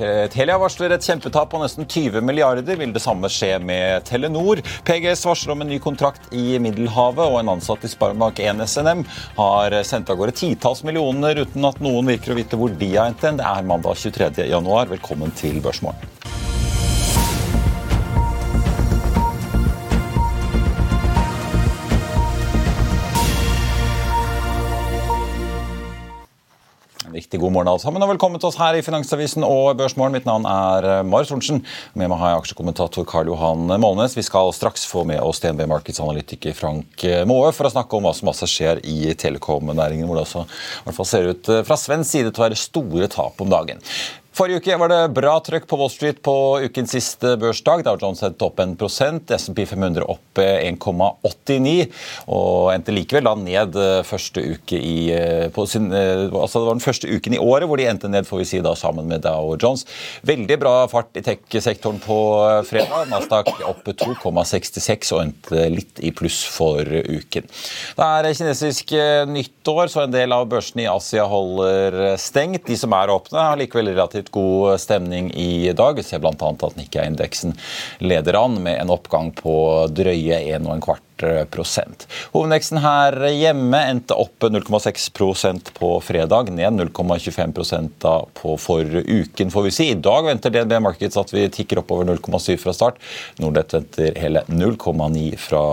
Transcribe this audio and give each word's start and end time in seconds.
Telia 0.00 0.56
varsler 0.56 0.94
et 0.94 1.04
kjempetap 1.04 1.50
på 1.52 1.60
nesten 1.60 1.84
20 1.84 2.24
milliarder. 2.24 2.78
Vil 2.80 2.94
det 2.94 3.02
samme 3.04 3.28
skje 3.32 3.52
med 3.60 4.06
Telenor? 4.08 4.62
PGS 4.88 5.26
varsler 5.28 5.52
om 5.52 5.64
en 5.64 5.68
ny 5.68 5.80
kontrakt 5.82 6.32
i 6.32 6.56
Middelhavet, 6.62 7.26
og 7.26 7.40
en 7.40 7.52
ansatt 7.56 7.84
i 7.84 7.92
Sparebank1 7.92 8.64
SNM 8.64 9.04
har 9.36 9.76
sendt 9.84 10.12
av 10.12 10.20
gårde 10.20 10.36
titalls 10.40 10.80
millioner 10.88 11.42
uten 11.44 11.68
at 11.68 11.84
noen 11.84 12.08
virker 12.14 12.32
å 12.32 12.38
vite 12.40 12.60
hvor 12.60 12.72
de 12.72 12.94
har 12.94 13.10
hentet 13.10 13.28
hen. 13.28 13.42
Det 13.42 13.50
er 13.52 13.68
mandag 13.74 14.00
23. 14.00 14.48
januar. 14.48 14.88
Velkommen 14.94 15.36
til 15.36 15.60
Børsmorgen. 15.60 16.19
Riktig 27.30 27.44
god 27.44 27.52
morgen 27.54 27.68
alle 27.70 27.78
sammen, 27.78 28.02
og 28.02 28.08
velkommen 28.10 28.40
til 28.42 28.48
oss 28.48 28.56
her 28.58 28.74
i 28.74 28.82
Finansavisen 28.82 29.44
og 29.46 29.76
Børsmorgen. 29.78 30.16
Mitt 30.16 30.24
navn 30.26 30.48
er 30.50 30.82
eh, 30.82 31.02
Marius 31.06 31.28
Thorensen. 31.30 31.60
Med 31.94 32.10
meg 32.10 32.18
har 32.18 32.32
jeg 32.32 32.40
aksjekommentator 32.40 33.04
Karl 33.06 33.30
Johan 33.30 33.70
Målnes. 33.78 34.16
Vi 34.18 34.24
skal 34.26 34.50
straks 34.50 34.82
få 34.90 35.04
med 35.06 35.22
oss 35.22 35.38
DNB 35.38 35.62
Markets-analytiker 35.70 36.56
Frank 36.58 37.04
eh, 37.06 37.22
Maae 37.30 37.52
for 37.54 37.68
å 37.68 37.70
snakke 37.70 37.94
om 37.94 38.08
hva 38.08 38.10
som 38.18 38.32
også 38.32 38.50
skjer 38.50 38.82
i 38.82 39.14
telekom-næringen, 39.14 40.10
hvor 40.10 40.18
det 40.18 40.24
også 40.26 40.42
i 40.42 40.88
hvert 40.88 40.98
fall 40.98 41.10
ser 41.12 41.30
ut 41.30 41.52
eh, 41.54 41.62
fra 41.68 41.78
svensk 41.78 42.16
side 42.16 42.32
til 42.32 42.42
å 42.42 42.48
være 42.48 42.58
store 42.58 43.12
tap 43.14 43.38
om 43.46 43.54
dagen. 43.54 43.78
Forrige 44.40 44.62
uke 44.62 44.76
var 44.80 44.88
det 44.88 45.12
bra 45.12 45.34
trøkk 45.44 45.66
på 45.68 45.76
Wall 45.76 45.90
Street 45.92 46.22
på 46.24 46.32
ukens 46.64 46.94
siste 46.94 47.34
børsdag. 47.36 47.82
Dow 47.84 47.98
Jones 48.00 48.22
hadde 48.24 48.40
opp 48.46 48.56
1 48.62 48.78
SMP 49.36 49.66
500 49.68 50.06
opp 50.08 50.40
1,89 50.40 51.90
og 52.32 52.70
endte 52.72 52.94
likevel 52.96 53.28
da 53.28 53.34
ned 53.36 53.76
første 54.08 54.40
uke 54.40 54.80
i 54.80 55.10
sin, 55.68 55.90
altså 55.92 56.62
Det 56.62 56.70
var 56.70 56.72
den 56.72 56.80
første 56.80 57.10
uken 57.12 57.36
i 57.36 57.40
året 57.42 57.68
hvor 57.68 57.76
de 57.76 57.84
endte 57.90 58.08
ned 58.08 58.24
får 58.24 58.40
vi 58.40 58.46
si 58.48 58.62
da 58.64 58.72
sammen 58.80 59.10
med 59.12 59.26
Dow 59.26 59.58
Jones. 59.60 59.84
Veldig 60.24 60.56
bra 60.64 60.72
fart 60.88 61.20
i 61.20 61.24
tech-sektoren 61.26 62.00
på 62.00 62.18
fredag. 62.70 63.12
Nasdaq 63.12 63.52
opp 63.68 63.92
2,66 63.92 65.12
og 65.18 65.22
endte 65.26 65.68
litt 65.68 66.00
i 66.00 66.14
pluss 66.16 66.40
for 66.48 66.80
uken. 66.88 67.44
Det 67.44 68.08
er 68.08 68.30
kinesisk 68.40 68.96
nyttår, 69.34 69.92
så 69.92 70.06
en 70.06 70.16
del 70.16 70.32
av 70.32 70.48
børsene 70.48 70.88
i 70.88 70.90
Asia 70.96 71.28
holder 71.28 72.16
stengt. 72.16 72.64
De 72.72 72.80
som 72.80 72.96
er 72.96 73.12
åpne, 73.12 73.44
har 73.50 73.60
likevel 73.60 73.92
relativt 73.92 74.29
god 74.30 74.80
stemning 74.80 75.30
i 75.34 75.72
dag. 75.76 75.98
Vi 75.98 76.06
ser 76.06 76.22
bl.a. 76.22 76.32
at 76.32 76.78
Nikkei-indeksen 76.78 77.56
leder 77.98 78.38
an 78.40 78.58
med 78.62 78.80
en 78.80 78.94
oppgang 78.94 79.32
på 79.36 79.54
drøye 79.92 80.42
1,25 80.56 80.80
prosent. 80.80 81.09
Hovedveksten 82.34 82.82
her 82.84 83.16
hjemme 83.30 83.80
endte 83.92 84.18
opp 84.18 84.44
0,6% 84.50 85.72
på 85.78 85.92
fredag, 86.04 86.52
ned 86.54 86.80
0,25% 86.80 88.08
på 88.40 88.56
for 88.60 89.00
uken, 89.06 89.50
får 89.54 89.66
vi 89.66 89.74
si. 89.74 89.88
I 89.94 89.98
dag 90.00 90.26
venter 90.28 90.54
DNB 90.54 90.76
Markets 90.84 91.18
at 91.20 91.32
vi 91.34 91.46
tikker 91.52 91.80
oppover 91.82 92.10
0,7 92.10 92.56
fra 92.60 92.74
start. 92.76 93.00
Nordnett 93.40 93.74
venter 93.74 94.18
hele 94.20 94.44
0,9 94.50 95.24
fra 95.40 95.64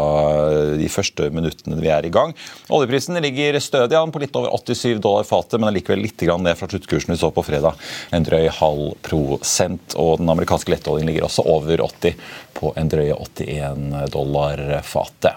de 0.77 0.89
første 0.91 1.29
minuttene 1.33 1.81
vi 1.81 1.91
er 1.91 2.07
i 2.07 2.13
gang. 2.13 2.35
Oljeprisen 2.73 3.19
ligger 3.23 3.59
stødig 3.63 3.97
an 3.99 4.13
på 4.13 4.21
litt 4.23 4.35
over 4.37 4.53
87 4.55 5.01
dollar 5.03 5.27
fatet, 5.27 5.59
men 5.59 5.71
allikevel 5.71 5.97
likevel 6.03 6.37
litt 6.37 6.43
ned 6.43 6.57
fra 6.57 6.67
sluttkursen 6.67 7.13
vi 7.13 7.17
så 7.17 7.31
på 7.31 7.43
fredag. 7.43 7.73
En 8.11 8.23
drøy 8.23 8.47
halv 8.49 8.95
prosent. 9.01 9.95
Og 9.95 10.19
den 10.19 10.29
amerikanske 10.29 10.71
lettoljen 10.71 11.07
ligger 11.07 11.27
også 11.27 11.45
over 11.47 11.81
80 11.81 12.15
på 12.57 12.73
en 12.75 12.89
drøye 12.89 13.15
81 13.15 14.11
dollar 14.13 14.81
fatet. 14.83 15.36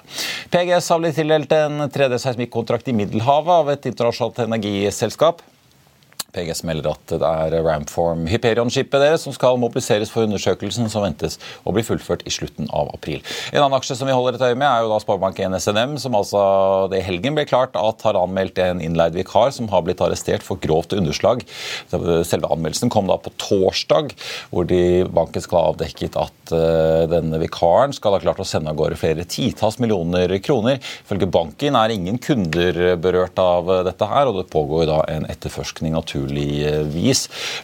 PGS 0.50 0.90
har 0.90 1.02
blitt 1.02 1.18
tildelt 1.20 1.52
en 1.54 1.86
3D-seismikkontrakt 1.92 2.88
i 2.90 2.96
Middelhavet 2.96 3.54
av 3.54 3.70
et 3.74 3.88
internasjonalt 3.90 4.42
energiselskap. 4.46 5.44
PGS 6.34 6.62
melder 6.68 6.92
at 6.94 7.14
det 7.20 7.26
er 7.26 7.56
Ramform 7.64 8.26
Hyperion-skipet 8.30 9.02
deres 9.02 9.24
som 9.26 9.34
skal 9.34 9.58
mobiliseres 9.60 10.12
for 10.12 10.26
undersøkelsen, 10.26 10.88
som 10.92 11.04
ventes 11.04 11.38
å 11.66 11.74
bli 11.74 11.84
fullført 11.86 12.24
i 12.28 12.32
slutten 12.34 12.70
av 12.76 12.90
april. 12.94 13.22
En 13.52 13.64
annen 13.64 13.78
aksje 13.78 13.96
som 13.98 14.08
vi 14.08 14.14
holder 14.16 14.38
et 14.38 14.44
øye 14.50 14.58
med, 14.58 14.68
er 14.68 14.84
jo 14.84 14.92
da 14.92 15.00
Sparebank1 15.02 15.58
SNM, 15.60 15.96
som 16.02 16.16
altså 16.18 16.42
det 16.92 17.00
i 17.00 17.06
helgen 17.06 17.36
ble 17.36 17.46
klart 17.48 17.76
at 17.78 18.04
har 18.06 18.18
anmeldt 18.18 18.60
en 18.62 18.82
innleid 18.84 19.16
vikar 19.18 19.52
som 19.54 19.70
har 19.72 19.84
blitt 19.86 20.02
arrestert 20.04 20.44
for 20.46 20.60
grovt 20.62 20.94
underslag. 20.96 21.44
Selve 21.90 22.50
anmeldelsen 22.50 22.92
kom 22.92 23.10
da 23.10 23.18
på 23.20 23.32
torsdag, 23.40 24.14
hvor 24.52 24.68
de, 24.70 24.80
banken 25.10 25.44
skal 25.44 25.60
ha 25.60 25.72
avdekket 25.74 26.18
at 26.20 26.54
uh, 26.54 27.06
denne 27.10 27.40
vikaren 27.42 27.94
skal 27.96 28.16
ha 28.16 28.22
klart 28.22 28.42
å 28.42 28.48
sende 28.48 28.72
av 28.72 28.78
gårde 28.78 28.98
flere 29.00 29.26
titalls 29.28 29.80
millioner 29.82 30.32
kroner. 30.44 30.80
Ifølge 31.04 31.30
banken 31.30 31.78
er 31.78 31.94
ingen 31.94 32.20
kunder 32.22 32.80
berørt 33.00 33.38
av 33.42 33.70
dette 33.86 34.08
her, 34.10 34.30
og 34.30 34.40
det 34.40 34.48
pågår 34.52 34.88
da 34.90 35.00
en 35.10 35.28
etterforskning 35.30 35.96
naturlig. 36.20 37.14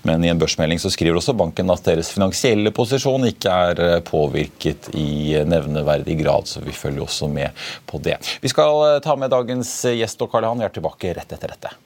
Men 0.03 0.25
i 0.25 0.29
en 0.29 0.39
børsmelding 0.39 0.79
så 0.79 0.91
skriver 0.91 1.17
også 1.17 1.35
banken 1.37 1.71
at 1.71 1.85
deres 1.85 2.11
finansielle 2.11 2.73
posisjon 2.75 3.27
ikke 3.29 3.51
er 3.51 3.81
eh, 3.81 4.01
påvirket 4.01 4.91
i 4.95 5.37
nevneverdig 5.45 6.19
grad, 6.23 6.47
så 6.47 6.61
vi 6.61 6.73
følger 6.73 7.03
også 7.03 7.29
med 7.29 7.51
på 7.87 7.99
det. 7.99 8.19
Vi 8.41 8.49
skal 8.49 8.97
eh, 8.97 9.01
ta 9.05 9.17
med 9.17 9.31
dagens 9.31 9.85
gjest, 9.93 10.23
og 10.23 10.31
Karl 10.33 10.49
Johan, 10.49 10.63
vi 10.63 10.69
er 10.69 10.75
tilbake 10.75 11.15
rett 11.17 11.37
etter 11.37 11.55
dette. 11.55 11.86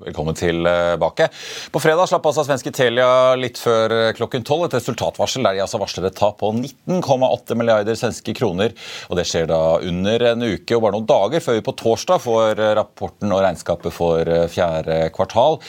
Velkommen 0.00 0.34
tilbake. 0.34 1.26
På 1.70 1.80
fredag 1.80 2.08
slapp 2.08 2.24
altså 2.24 2.46
svenske 2.46 2.70
Telia 2.72 3.34
litt 3.36 3.58
før 3.60 3.92
klokken 4.16 4.46
tolv 4.48 4.64
et 4.64 4.76
resultatvarsel 4.78 5.44
der 5.44 5.58
de 5.58 5.60
altså 5.66 5.80
varsler 5.82 6.08
et 6.08 6.16
tap 6.16 6.38
på 6.40 6.54
19,8 6.56 7.58
milliarder 7.60 7.98
svenske 8.00 8.32
kroner. 8.38 8.72
Og 9.10 9.20
Det 9.20 9.26
skjer 9.28 9.50
da 9.50 9.60
under 9.84 10.24
en 10.32 10.46
uke 10.46 10.78
og 10.78 10.86
bare 10.86 10.96
noen 10.96 11.10
dager 11.10 11.44
før 11.44 11.58
vi 11.58 11.66
på 11.68 11.76
torsdag 11.82 12.24
får 12.24 12.64
rapporten 12.80 13.36
og 13.36 13.44
regnskapet 13.44 13.92
for 13.92 14.32
fjerde 14.48 15.02
kvartal. 15.12 15.60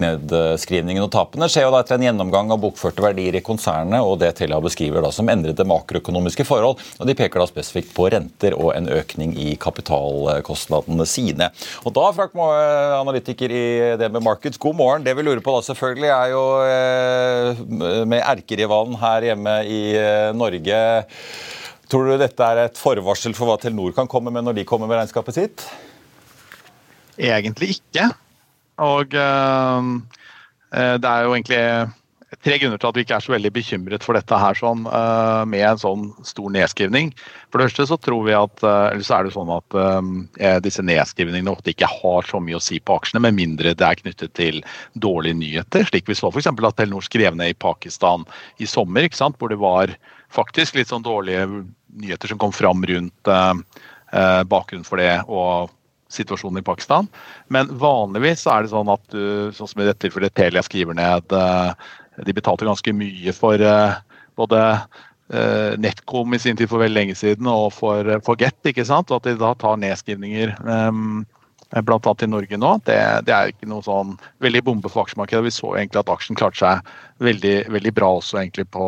Nedskrivningen 0.00 1.04
og 1.04 1.10
tapene 1.14 1.48
skjer 1.50 1.66
jo 1.66 1.72
da 1.74 1.82
etter 1.82 1.98
en 1.98 2.06
gjennomgang 2.06 2.52
av 2.54 2.60
bokførte 2.62 3.02
verdier 3.04 3.36
i 3.36 3.42
konsernet 3.44 4.04
og 4.04 4.20
det 4.22 4.32
Telia 4.38 4.60
beskriver 4.62 5.04
da 5.04 5.10
som 5.14 5.28
endrede 5.32 5.66
makroøkonomiske 5.68 6.46
forhold. 6.48 6.80
og 6.98 7.08
De 7.08 7.16
peker 7.18 7.42
da 7.42 7.48
spesifikt 7.50 7.92
på 7.96 8.08
renter 8.12 8.56
og 8.56 8.72
en 8.76 8.88
økning 8.94 9.34
i 9.36 9.54
kapitalkostnadene 9.60 11.06
sine. 11.08 11.50
Og 11.84 11.94
da, 11.96 12.06
Frank 12.16 12.36
Moe, 12.38 12.56
analytiker 13.00 13.52
i 13.52 13.64
DNB 14.00 14.20
Markets, 14.24 14.60
god 14.60 14.78
morgen. 14.78 15.06
Det 15.06 15.16
vi 15.18 15.26
lurer 15.26 15.42
på 15.44 15.54
da 15.56 15.64
selvfølgelig 15.66 16.12
er 16.14 16.34
jo 16.34 16.44
eh, 16.64 17.64
med 18.08 18.20
erkerivalen 18.22 18.98
her 19.00 19.30
hjemme 19.30 19.56
i 19.68 19.80
eh, 19.98 20.30
Norge 20.36 20.82
Tror 21.90 22.06
du 22.06 22.20
dette 22.20 22.46
er 22.46 22.68
et 22.68 22.78
forvarsel 22.78 23.34
for 23.34 23.50
hva 23.50 23.56
Telenor 23.58 23.90
kan 23.96 24.06
komme 24.10 24.30
med 24.30 24.44
når 24.46 24.60
de 24.60 24.66
kommer 24.68 24.86
med 24.86 25.00
regnskapet 25.00 25.34
sitt? 25.34 25.64
Egentlig 27.18 27.74
ikke. 27.80 28.12
Og 28.80 29.16
øh, 29.16 29.88
det 30.72 31.08
er 31.10 31.24
jo 31.26 31.34
egentlig 31.34 31.64
tre 32.44 32.58
grunner 32.62 32.78
til 32.78 32.88
at 32.88 32.96
vi 32.96 33.02
ikke 33.04 33.16
er 33.18 33.24
så 33.24 33.32
veldig 33.34 33.50
bekymret 33.52 34.04
for 34.06 34.14
dette 34.14 34.36
her 34.38 34.54
sånn, 34.54 34.84
uh, 34.86 35.42
med 35.50 35.64
en 35.66 35.80
sånn 35.80 36.04
stor 36.26 36.52
nedskrivning. 36.54 37.10
For 37.50 37.58
det 37.58 37.66
første 37.68 37.88
så 37.90 37.98
tror 37.98 38.22
vi 38.28 38.36
at, 38.38 38.62
uh, 38.62 38.92
eller 38.92 39.02
så 39.06 39.16
er 39.16 39.26
det 39.26 39.32
sånn 39.34 39.50
at 39.50 39.76
disse 40.62 40.84
nedskrivningene 40.86 41.50
ofte 41.50 41.72
ikke 41.72 41.90
har 41.90 42.28
så 42.28 42.38
mye 42.42 42.60
å 42.60 42.62
si 42.62 42.78
på 42.78 43.00
aksjene, 43.00 43.24
med 43.26 43.36
mindre 43.38 43.74
det 43.74 43.86
er 43.86 43.98
knyttet 43.98 44.34
til 44.38 44.62
dårlige 44.94 45.40
nyheter. 45.40 45.88
Slik 45.90 46.06
vi 46.10 46.18
så 46.18 46.30
f.eks. 46.30 46.52
at 46.52 46.78
Telenor 46.78 47.04
skrev 47.06 47.34
ned 47.38 47.50
i 47.50 47.58
Pakistan 47.66 48.22
i 48.62 48.70
sommer, 48.70 49.08
ikke 49.08 49.18
sant? 49.18 49.38
hvor 49.40 49.50
det 49.50 49.58
var 49.60 49.96
faktisk 50.30 50.78
litt 50.78 50.92
sånn 50.92 51.04
dårlige 51.06 51.48
nyheter 51.98 52.30
som 52.30 52.38
kom 52.38 52.54
fram 52.54 52.86
rundt 52.86 53.34
bakgrunnen 54.50 54.86
for 54.86 55.02
det. 55.02 55.16
og 55.26 55.74
situasjonen 56.10 56.60
i 56.60 56.66
Pakistan. 56.66 57.08
Men 57.48 57.70
vanligvis 57.80 58.46
er 58.50 58.66
det 58.66 58.72
sånn 58.74 58.90
at 58.92 59.02
du, 59.14 59.50
sånn 59.56 59.70
som 59.70 59.82
i 59.82 59.88
dette 59.88 60.02
tilfellet 60.06 60.34
Telia 60.34 60.62
skriver 60.66 60.98
ned 60.98 61.34
de 62.26 62.36
betalte 62.36 62.68
ganske 62.68 62.94
mye 62.96 63.34
for 63.36 63.60
eh, 63.64 63.98
både 64.38 64.60
eh, 65.32 65.76
NetCom 65.80 66.34
i 66.34 66.40
sin 66.42 66.58
tid 66.58 66.70
for 66.70 66.82
veldig 66.82 66.96
lenge 66.96 67.18
siden 67.18 67.48
og 67.50 67.70
for, 67.76 68.06
eh, 68.06 68.22
for 68.24 68.40
ikke 68.40 68.86
sant? 68.86 69.10
Og 69.10 69.20
at 69.20 69.28
de 69.28 69.36
da 69.40 69.54
tar 69.58 69.80
nedskrivninger 69.80 70.56
um, 70.64 71.22
bl.a. 71.70 72.14
i 72.22 72.30
Norge 72.30 72.58
nå, 72.58 72.72
det, 72.86 72.98
det, 73.28 73.34
er 73.34 73.52
ikke 73.52 73.68
noe 73.70 73.84
sånn 73.86 74.16
veldig 74.42 74.64
bombe 74.66 74.90
for 74.90 75.06
aksjemarkedet. 75.06 75.44
Vi 75.46 75.54
så 75.54 75.74
egentlig 75.76 76.02
at 76.02 76.12
aksjen 76.12 76.38
klarte 76.38 76.58
seg 76.58 76.94
veldig, 77.22 77.56
veldig 77.70 77.94
bra 77.94 78.16
også 78.18 78.40
egentlig 78.42 78.66
på, 78.74 78.86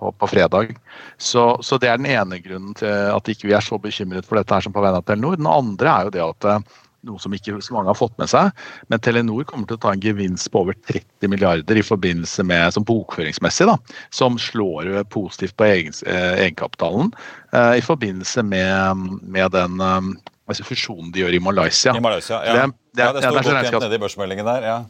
på, 0.00 0.12
på 0.18 0.30
fredag. 0.30 0.74
Så, 1.18 1.46
så, 1.64 1.78
det 1.80 1.90
er 1.90 2.00
den 2.00 2.10
ene 2.10 2.40
grunnen 2.44 2.74
til 2.78 2.90
at 2.90 3.28
ikke 3.30 3.50
vi 3.50 3.56
er 3.56 3.64
så 3.64 3.78
bekymret 3.80 4.26
for 4.28 4.40
dette 4.40 4.54
her 4.56 4.64
som 4.64 4.74
på 4.74 4.82
vegne 4.84 5.02
av 5.02 5.06
Telenor. 5.08 5.38
Den 5.40 5.50
andre 5.50 5.92
er 5.92 6.08
jo 6.08 6.14
det 6.16 6.24
at 6.24 6.74
noe 7.04 7.20
som 7.20 7.34
ikke 7.36 7.58
så 7.62 7.74
mange 7.76 7.90
har 7.90 7.98
fått 7.98 8.16
med 8.20 8.30
seg. 8.32 8.50
Men 8.92 9.02
Telenor 9.04 9.46
kommer 9.48 9.68
til 9.68 9.78
å 9.78 9.82
ta 9.84 9.92
en 9.94 10.02
gevinst 10.02 10.50
på 10.52 10.62
over 10.64 10.76
30 10.88 11.30
milliarder 11.32 11.78
i 11.78 11.84
forbindelse 11.84 12.46
med, 12.48 12.74
som 12.74 12.86
bokføringsmessig, 12.88 13.68
da, 13.70 13.78
som 14.14 14.38
slår 14.40 14.96
positivt 15.12 15.56
på 15.60 15.68
egen, 15.68 15.96
eh, 16.08 16.44
egenkapitalen 16.46 17.12
eh, 17.52 17.74
i 17.80 17.84
forbindelse 17.84 18.44
med, 18.46 19.04
med 19.22 19.52
den 19.54 19.82
eh, 19.84 20.14
altså 20.50 20.66
fusjonen 20.66 21.12
de 21.12 21.24
gjør 21.24 21.36
i 21.36 21.42
Malaysia. 21.42 21.96
I 21.96 22.04
Malaysia, 22.04 22.40
ja. 22.44 22.56
Det, 22.56 22.70
det, 22.96 23.04
ja, 23.04 23.12
det 23.16 23.26
står 23.26 23.40
godt 23.40 23.68
igjen 23.68 23.84
nede 23.86 24.00
i 24.00 24.06
børsmeldingen 24.06 24.48
der. 24.48 24.70
ja. 24.72 24.80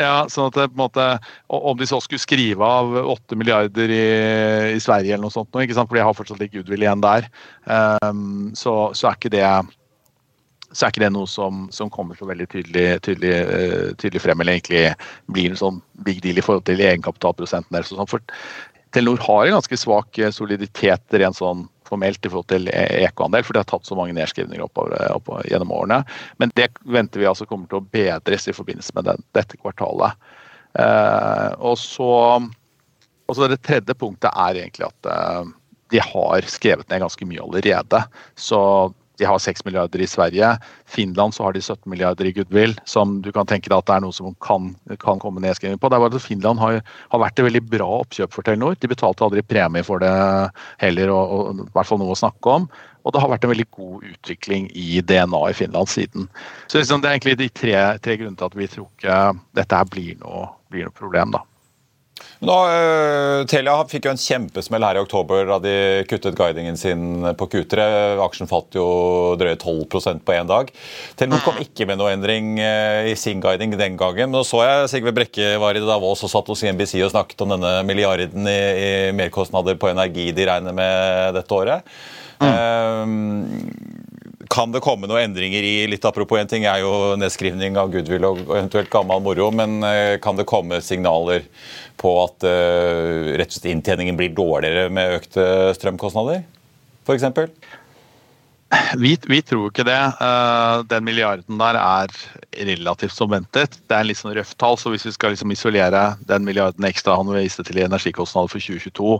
Ja, 0.00 0.24
sånn 0.32 0.48
at 0.48 0.56
det, 0.56 0.70
på 0.72 0.78
en 0.78 0.84
måte, 0.86 1.04
Om 1.52 1.76
de 1.76 1.86
så 1.88 1.98
skulle 2.00 2.22
skrive 2.22 2.64
av 2.64 2.94
8 3.02 3.36
milliarder 3.36 3.92
i, 3.92 4.06
i 4.72 4.80
Sverige 4.80 5.12
eller 5.12 5.26
noe 5.26 5.34
sånt, 5.34 5.50
nå, 5.52 5.64
ikke 5.66 5.76
sant? 5.76 5.90
for 5.90 5.98
de 5.98 6.06
har 6.06 6.16
fortsatt 6.16 6.40
litt 6.40 6.54
goodwill 6.54 6.86
igjen 6.86 7.04
der, 7.04 7.28
um, 8.00 8.50
så, 8.56 8.92
så, 8.96 9.10
er 9.10 9.18
ikke 9.18 9.32
det 9.34 9.44
så 10.72 10.86
er 10.86 10.94
ikke 10.94 11.04
det 11.04 11.12
noe 11.12 11.28
som, 11.28 11.66
som 11.76 11.92
kommer 11.92 12.16
så 12.16 12.24
veldig 12.30 12.48
tydelig, 12.54 12.86
tydelig, 13.04 13.34
uh, 13.44 13.92
tydelig, 14.00 14.24
frem, 14.24 14.40
eller 14.40 14.56
egentlig 14.56 14.84
blir 15.28 15.52
en 15.52 15.60
sånn 15.60 15.82
big 16.06 16.22
deal 16.24 16.40
i 16.40 16.44
forhold 16.44 16.64
til 16.70 16.80
egenkapitalprosenten 16.80 17.76
deres. 17.76 17.92
For 18.08 18.24
Telenor 18.92 19.20
har 19.24 19.46
en 19.46 19.58
ganske 19.58 19.76
svak 19.80 20.18
eh, 20.20 20.32
soliditet 20.32 21.20
rent 21.20 21.38
sånn 21.38 21.66
formelt 21.92 22.24
i 22.24 22.32
forhold 22.32 22.48
til 22.52 22.70
EK-andel, 22.72 23.44
for 23.44 23.54
det 23.54 23.64
har 23.64 23.70
tatt 23.74 23.88
så 23.88 23.98
mange 23.98 24.16
nedskrivninger 24.16 24.64
oppover, 24.64 24.96
oppover, 25.12 25.46
gjennom 25.50 25.74
årene. 25.76 26.00
Men 26.42 26.54
det 26.58 26.70
venter 26.82 27.22
vi 27.22 27.28
altså 27.30 27.46
kommer 27.48 27.70
til 27.70 27.82
å 27.82 27.86
bedres 27.92 28.48
i 28.48 28.56
forbindelse 28.56 28.96
med 28.98 29.10
den, 29.10 29.24
dette 29.36 29.60
kvartalet. 29.60 30.18
Eh, 30.80 31.48
og 31.60 31.76
så 31.80 32.12
og 33.32 33.36
så 33.36 33.46
Det 33.48 33.62
tredje 33.64 33.94
punktet 33.96 34.32
er 34.34 34.58
egentlig 34.60 34.88
at 34.88 35.08
eh, 35.08 35.52
de 35.92 36.00
har 36.04 36.48
skrevet 36.48 36.88
ned 36.90 37.00
ganske 37.04 37.28
mye 37.28 37.40
allerede. 37.40 38.00
Så 38.36 38.58
de 39.18 39.26
har 39.28 39.38
6 39.38 39.64
milliarder 39.64 40.00
i 40.00 40.06
Sverige. 40.06 40.54
Finland 40.86 41.34
så 41.34 41.44
har 41.44 41.52
de 41.52 41.62
17 41.62 41.90
milliarder 41.90 42.28
i 42.28 42.32
goodwill, 42.32 42.74
som 42.84 43.18
du 43.22 43.30
kan 43.32 43.46
tenke 43.46 43.68
deg 43.68 43.76
at 43.78 43.88
det 43.88 43.96
er 43.96 44.04
noe 44.04 44.16
som 44.16 44.32
kan, 44.44 44.72
kan 45.02 45.20
komme 45.22 45.42
nedskriving 45.44 45.80
på. 45.80 45.90
Det 45.90 45.98
er 45.98 46.04
bare 46.04 46.16
at 46.16 46.26
Finland 46.26 46.62
har, 46.62 46.80
har, 47.12 47.22
vært 47.22 47.38
et 47.38 47.48
veldig 47.48 47.64
bra 47.74 47.90
oppkjøp 48.00 48.32
for 48.32 48.46
Telenor. 48.46 48.78
De 48.80 48.90
betalte 48.90 49.26
aldri 49.26 49.44
premie 49.44 49.84
for 49.86 50.02
det 50.02 50.14
heller, 50.82 51.12
og, 51.12 51.36
og, 51.36 51.62
i 51.66 51.76
hvert 51.76 51.90
fall 51.90 52.02
noe 52.02 52.16
å 52.16 52.18
snakke 52.22 52.56
om. 52.56 52.66
Og 53.02 53.14
det 53.14 53.22
har 53.22 53.32
vært 53.32 53.46
en 53.46 53.52
veldig 53.52 53.68
god 53.74 54.10
utvikling 54.12 54.68
i 54.78 55.02
DNA 55.04 55.44
i 55.50 55.56
Finland 55.58 55.90
siden. 55.90 56.28
Så 56.66 56.80
liksom, 56.80 57.02
Det 57.02 57.10
er 57.10 57.18
egentlig 57.18 57.38
de 57.40 57.48
tre, 57.50 57.78
tre 58.02 58.18
grunnene 58.18 58.38
til 58.38 58.50
at 58.50 58.58
vi 58.58 58.70
tror 58.70 58.90
ikke 58.90 59.22
dette 59.58 59.80
her 59.80 59.88
blir 59.90 60.20
noe, 60.22 60.46
blir 60.70 60.86
noe 60.86 60.94
problem. 60.96 61.34
da. 61.34 61.42
Nå, 62.42 62.54
uh, 62.66 63.44
Telia 63.46 63.76
fikk 63.86 64.08
jo 64.08 64.12
en 64.12 64.20
kjempesmell 64.20 64.82
her 64.82 64.98
i 64.98 65.02
oktober 65.02 65.46
da 65.46 65.58
de 65.62 65.74
kuttet 66.10 66.36
guidingen 66.38 66.78
sin 66.78 67.22
på 67.38 67.46
Q3. 67.52 67.86
Aksjen 68.24 68.50
falt 68.50 68.74
jo 68.74 68.86
drøye 69.38 69.54
12% 69.60 70.24
på 70.26 70.34
én 70.34 70.50
dag. 70.50 70.72
Telenor 71.18 71.44
kom 71.46 71.60
ikke 71.62 71.86
med 71.88 72.00
noe 72.00 72.10
endring 72.14 72.56
uh, 72.58 73.06
i 73.06 73.14
sin 73.18 73.42
guiding 73.42 73.76
den 73.78 73.98
gangen. 74.00 74.32
Men 74.32 74.40
nå 74.40 74.44
så 74.48 74.64
jeg 74.66 74.90
Sigve 74.90 75.14
Brekke 75.14 75.54
var 75.62 75.78
i 75.78 75.84
Davos 75.84 76.24
og 76.26 76.34
satt 76.34 76.50
hos 76.50 76.64
NBC 76.66 76.98
og 77.06 77.14
snakket 77.14 77.46
om 77.46 77.54
denne 77.54 77.76
milliarden 77.86 78.50
i, 78.50 78.58
i 78.58 78.90
merkostnader 79.16 79.78
på 79.78 79.92
energi 79.92 80.32
de 80.34 80.50
regner 80.50 80.74
med 80.76 81.38
dette 81.38 81.58
året. 81.62 81.94
Mm. 82.42 82.50
Uh, 82.50 84.02
kan 84.52 84.72
det 84.72 84.82
komme 84.84 85.08
noen 85.08 85.30
endringer 85.30 85.64
i 85.64 85.86
litt 85.88 86.04
Apropos 86.04 86.40
en 86.40 86.50
ting 86.50 86.66
er 86.68 86.82
jo 86.82 87.14
nedskrivning 87.16 87.78
av 87.80 87.92
goodwill 87.92 88.26
og 88.28 88.40
eventuelt 88.44 88.90
gammel 88.92 89.22
moro, 89.24 89.48
men 89.54 89.78
eh, 89.86 90.18
kan 90.22 90.36
det 90.36 90.48
komme 90.50 90.82
signaler 90.84 91.46
på 92.00 92.14
at 92.24 92.46
uh, 92.46 93.32
rett 93.38 93.50
og 93.50 93.56
slett 93.56 93.70
inntjeningen 93.72 94.18
blir 94.18 94.34
dårligere 94.36 94.88
med 94.92 95.18
økte 95.20 95.44
strømkostnader, 95.78 96.42
f.eks.? 97.06 97.28
Vi, 98.96 99.12
vi, 99.28 99.38
tror 99.44 99.68
ikke 99.68 99.84
det. 99.84 100.00
Uh, 100.16 100.80
den 100.88 101.04
milliarden 101.04 101.58
der 101.60 101.76
er 101.76 102.12
relativt 102.56 103.12
som 103.12 103.32
ventet. 103.32 103.76
Det 103.84 103.96
er 103.96 104.00
en 104.00 104.08
litt 104.08 104.20
sånn 104.20 104.32
røft 104.36 104.56
tall, 104.60 104.78
så 104.80 104.92
hvis 104.92 105.04
vi 105.10 105.12
skal 105.12 105.34
liksom 105.34 105.52
isolere 105.52 106.14
den 106.28 106.46
milliarden 106.48 106.86
ekstra 106.88 107.18
han 107.18 107.32
viste 107.36 107.66
til 107.68 107.82
i 107.82 107.84
energikostnader 107.84 108.48
for 108.52 108.64
2022, 108.64 109.18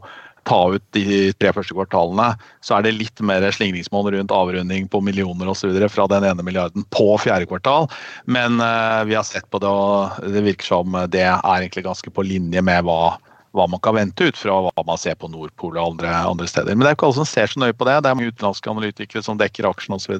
ta 0.48 0.60
ut 0.74 0.84
de 0.96 1.32
tre 1.38 1.52
første 1.54 1.74
kvartalene, 1.74 2.32
så 2.64 2.76
er 2.76 2.86
det 2.86 2.94
litt 2.96 3.22
mer 3.24 3.44
slingringsmål 3.54 4.10
rundt 4.14 4.34
avrunding 4.34 4.88
på 4.90 5.00
millioner 5.04 5.50
osv. 5.52 5.74
fra 5.92 6.06
den 6.10 6.26
ene 6.28 6.46
milliarden 6.46 6.86
på 6.94 7.08
fjerde 7.22 7.46
kvartal. 7.50 7.88
Men 8.26 8.58
uh, 8.60 9.02
vi 9.08 9.16
har 9.18 9.26
sett 9.26 9.48
på 9.50 9.60
det, 9.62 9.70
og 9.70 10.32
det 10.34 10.44
virker 10.48 10.72
som 10.72 10.96
det 11.12 11.26
er 11.28 11.42
egentlig 11.52 11.86
ganske 11.86 12.10
på 12.10 12.26
linje 12.26 12.62
med 12.64 12.82
hva, 12.88 13.14
hva 13.54 13.68
man 13.70 13.82
kan 13.84 13.96
vente 13.98 14.28
ut 14.28 14.38
fra 14.38 14.58
hva 14.66 14.86
man 14.88 15.00
ser 15.00 15.18
på 15.20 15.30
Nordpol 15.30 15.76
og 15.76 15.94
andre, 15.94 16.10
andre, 16.32 16.50
steder. 16.50 16.74
Men 16.74 16.86
det 16.86 16.92
er 16.92 16.98
ikke 16.98 17.10
alle 17.10 17.20
som 17.20 17.28
ser 17.28 17.52
så 17.52 17.62
nøye 17.62 17.76
på 17.76 17.86
det. 17.88 18.00
Det 18.02 18.10
er 18.10 18.18
mange 18.18 18.34
utenlandske 18.34 18.74
analytikere 18.74 19.24
som 19.24 19.40
dekker 19.40 19.70
aksjen 19.70 19.98
osv. 19.98 20.18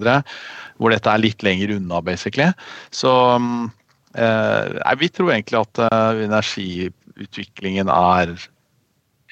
Hvor 0.79 0.95
dette 0.95 1.11
er 1.11 1.25
litt 1.25 1.43
lenger 1.47 1.75
unna, 1.79 2.03
basically. 2.05 2.53
Så 2.95 3.13
uh, 3.35 4.97
vi 5.03 5.11
tror 5.11 5.35
egentlig 5.35 5.63
at 5.65 5.85
uh, 5.89 6.25
energiutviklingen 6.29 7.91
er 7.91 8.37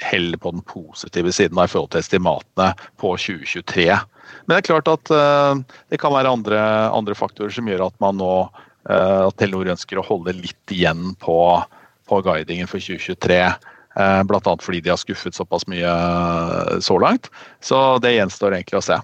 heller 0.00 0.38
på 0.40 0.52
den 0.54 0.64
positive 0.66 1.32
siden 1.32 1.58
i 1.60 1.68
forhold 1.68 1.92
til 1.92 2.02
estimatene 2.02 2.72
på 3.00 3.14
2023. 3.16 3.86
Men 4.46 4.54
det 4.54 4.60
er 4.60 4.68
klart 4.70 4.90
at 4.90 5.12
uh, 5.12 5.58
det 5.92 6.00
kan 6.02 6.14
være 6.14 6.32
andre, 6.32 6.60
andre, 6.94 7.16
faktorer 7.18 7.52
som 7.54 7.68
gjør 7.68 7.88
at 7.88 7.96
man 8.02 8.18
nå 8.20 8.34
uh, 8.46 9.26
at 9.26 9.36
Telenor 9.40 9.72
ønsker 9.74 10.00
å 10.00 10.06
holde 10.06 10.36
litt 10.38 10.74
igjen 10.74 11.14
på, 11.22 11.36
på 12.08 12.22
guidingen 12.26 12.70
for 12.70 12.82
2023. 12.82 13.40
Uh, 13.98 14.20
Bl.a. 14.26 14.56
fordi 14.62 14.82
de 14.84 14.92
har 14.94 15.00
skuffet 15.00 15.36
såpass 15.36 15.66
mye 15.70 15.94
så 16.84 16.98
langt. 17.02 17.30
Så 17.64 17.98
det 18.02 18.16
gjenstår 18.16 18.58
egentlig 18.58 18.80
å 18.80 18.86
se. 18.92 19.00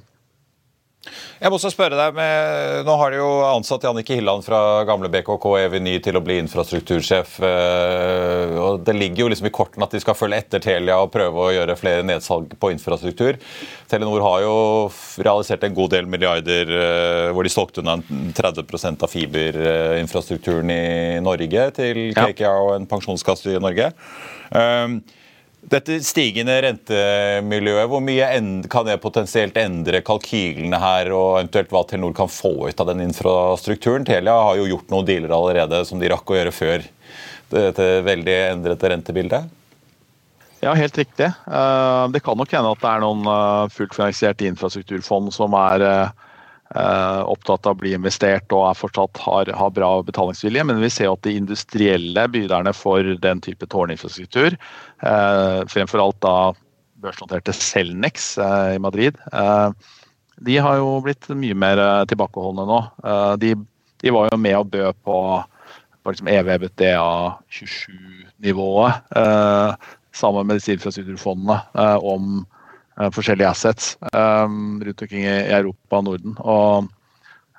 Jeg 1.41 1.53
må 1.53 1.59
også 1.59 1.71
spørre 1.73 1.99
deg, 1.99 2.15
med, 2.17 2.87
Nå 2.87 2.95
har 3.01 3.13
de 3.13 3.19
jo 3.21 3.29
ansatt 3.49 3.85
Jannicke 3.87 4.17
Hilland 4.17 4.45
fra 4.47 4.61
gamle 4.89 5.11
BKK 5.13 5.47
Eveny 5.61 5.97
til 6.05 6.19
å 6.19 6.23
bli 6.25 6.39
infrastruktursjef. 6.43 7.37
Eh, 7.45 8.55
og 8.61 8.85
Det 8.87 8.97
ligger 8.97 9.25
jo 9.25 9.31
liksom 9.33 9.51
i 9.51 9.55
kortene 9.55 9.87
at 9.87 9.97
de 9.97 10.01
skal 10.03 10.17
følge 10.19 10.41
etter 10.43 10.63
Telia 10.65 10.99
og 11.03 11.13
prøve 11.15 11.45
å 11.45 11.53
gjøre 11.55 11.77
flere 11.79 12.07
nedsalg 12.07 12.57
på 12.61 12.73
infrastruktur. 12.75 13.41
Telenor 13.91 14.25
har 14.25 14.47
jo 14.47 14.57
realisert 15.23 15.67
en 15.67 15.77
god 15.77 15.93
del 15.97 16.09
milliarder 16.11 16.73
eh, 16.79 17.29
hvor 17.37 17.47
de 17.47 17.53
solgte 17.53 17.85
unna 17.85 17.99
30% 18.37 19.05
av 19.05 19.13
fiberinfrastrukturen 19.13 20.73
i 20.73 21.21
Norge 21.25 21.69
til 21.77 22.03
KKA 22.17 22.57
og 22.65 22.75
en 22.79 22.91
pensjonskasse 22.91 23.55
i 23.55 23.63
Norge. 23.63 23.93
Um, 24.51 25.01
dette 25.67 25.99
stigende 26.07 26.55
rentemiljøet, 26.63 27.89
hvor 27.91 28.03
mye 28.05 28.29
kan 28.71 28.87
det 28.87 29.01
potensielt 29.03 29.57
endre 29.59 30.03
kalkylene 30.07 30.79
her, 30.79 31.11
og 31.11 31.41
eventuelt 31.41 31.73
hva 31.75 31.83
Telenor 31.89 32.15
kan 32.17 32.31
få 32.31 32.69
ut 32.69 32.83
av 32.83 32.91
den 32.93 33.03
infrastrukturen? 33.09 34.07
Telia 34.07 34.37
har 34.49 34.61
jo 34.61 34.69
gjort 34.71 34.93
noen 34.93 35.09
dealer 35.09 35.35
allerede 35.35 35.83
som 35.89 36.03
de 36.03 36.11
rakk 36.13 36.31
å 36.31 36.39
gjøre 36.39 36.55
før 36.55 36.87
dette 37.51 37.89
veldig 38.07 38.37
endrete 38.53 38.93
rentebildet. 38.95 39.51
Ja, 40.63 40.73
helt 40.75 40.97
riktig. 40.99 41.27
Eh, 41.27 42.05
det 42.15 42.23
kan 42.25 42.39
nok 42.39 42.53
hende 42.55 42.73
at 42.73 42.83
det 42.83 42.93
er 42.93 43.03
noen 43.05 43.27
eh, 43.31 43.75
fullt 43.75 43.95
finansierte 43.95 44.49
infrastrukturfond 44.49 45.35
som 45.35 45.55
er 45.59 45.85
eh, 45.85 46.26
opptatt 46.75 47.67
av 47.67 47.77
å 47.77 47.81
bli 47.81 47.93
investert 47.95 48.53
og 48.55 48.65
er 48.71 48.79
fortsatt 48.79 49.21
har, 49.23 49.51
har, 49.55 49.71
bra 49.71 49.91
betalingsvilje. 50.03 50.65
Men 50.67 50.81
vi 50.83 50.91
ser 50.91 51.13
at 51.13 51.23
de 51.23 51.37
industrielle 51.39 52.27
byderne 52.33 52.73
for 52.75 53.15
den 53.23 53.43
type 53.45 53.69
tårninfrastruktur, 53.71 54.57
eh, 55.03 55.61
fremfor 55.71 56.03
alt 56.03 56.21
da 56.27 56.37
børsnoterte 57.05 57.53
Celnex 57.55 58.35
i 58.41 58.79
Madrid. 58.83 59.19
De 60.47 60.57
har 60.59 60.79
jo 60.81 60.97
blitt 61.05 61.29
mye 61.29 61.55
mer 61.57 61.81
tilbakeholdne 62.09 62.65
nå. 62.67 62.79
De, 63.41 63.53
de 64.01 64.15
var 64.17 64.31
jo 64.31 64.39
med 64.41 64.57
og 64.57 64.71
bød 64.73 64.97
på, 65.05 65.19
på 66.03 66.15
liksom 66.15 66.31
EVBTA 66.33 67.37
27-nivået 67.53 69.13
sammen 70.17 70.49
med 70.49 70.57
disse 70.57 70.73
infrastrukturfondene 70.73 71.61
om 72.01 72.41
forskjellige 72.97 73.51
assets 73.51 73.97
rundt 74.13 75.03
omkring 75.03 75.27
i 75.27 75.35
Europa 75.53 75.99
og 75.99 76.05
Norden. 76.07 76.37
Og 76.41 76.89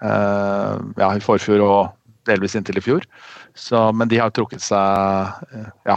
ja, 0.02 1.10
i 1.14 1.24
forfjor 1.24 1.62
og 1.66 1.82
delvis 2.28 2.56
inntil 2.58 2.80
i 2.80 2.84
fjor. 2.84 3.06
Så, 3.58 3.80
men 3.92 4.10
de 4.12 4.20
har 4.22 4.34
trukket 4.36 4.62
seg 4.62 5.48
eh, 5.54 5.70
ja, 5.90 5.96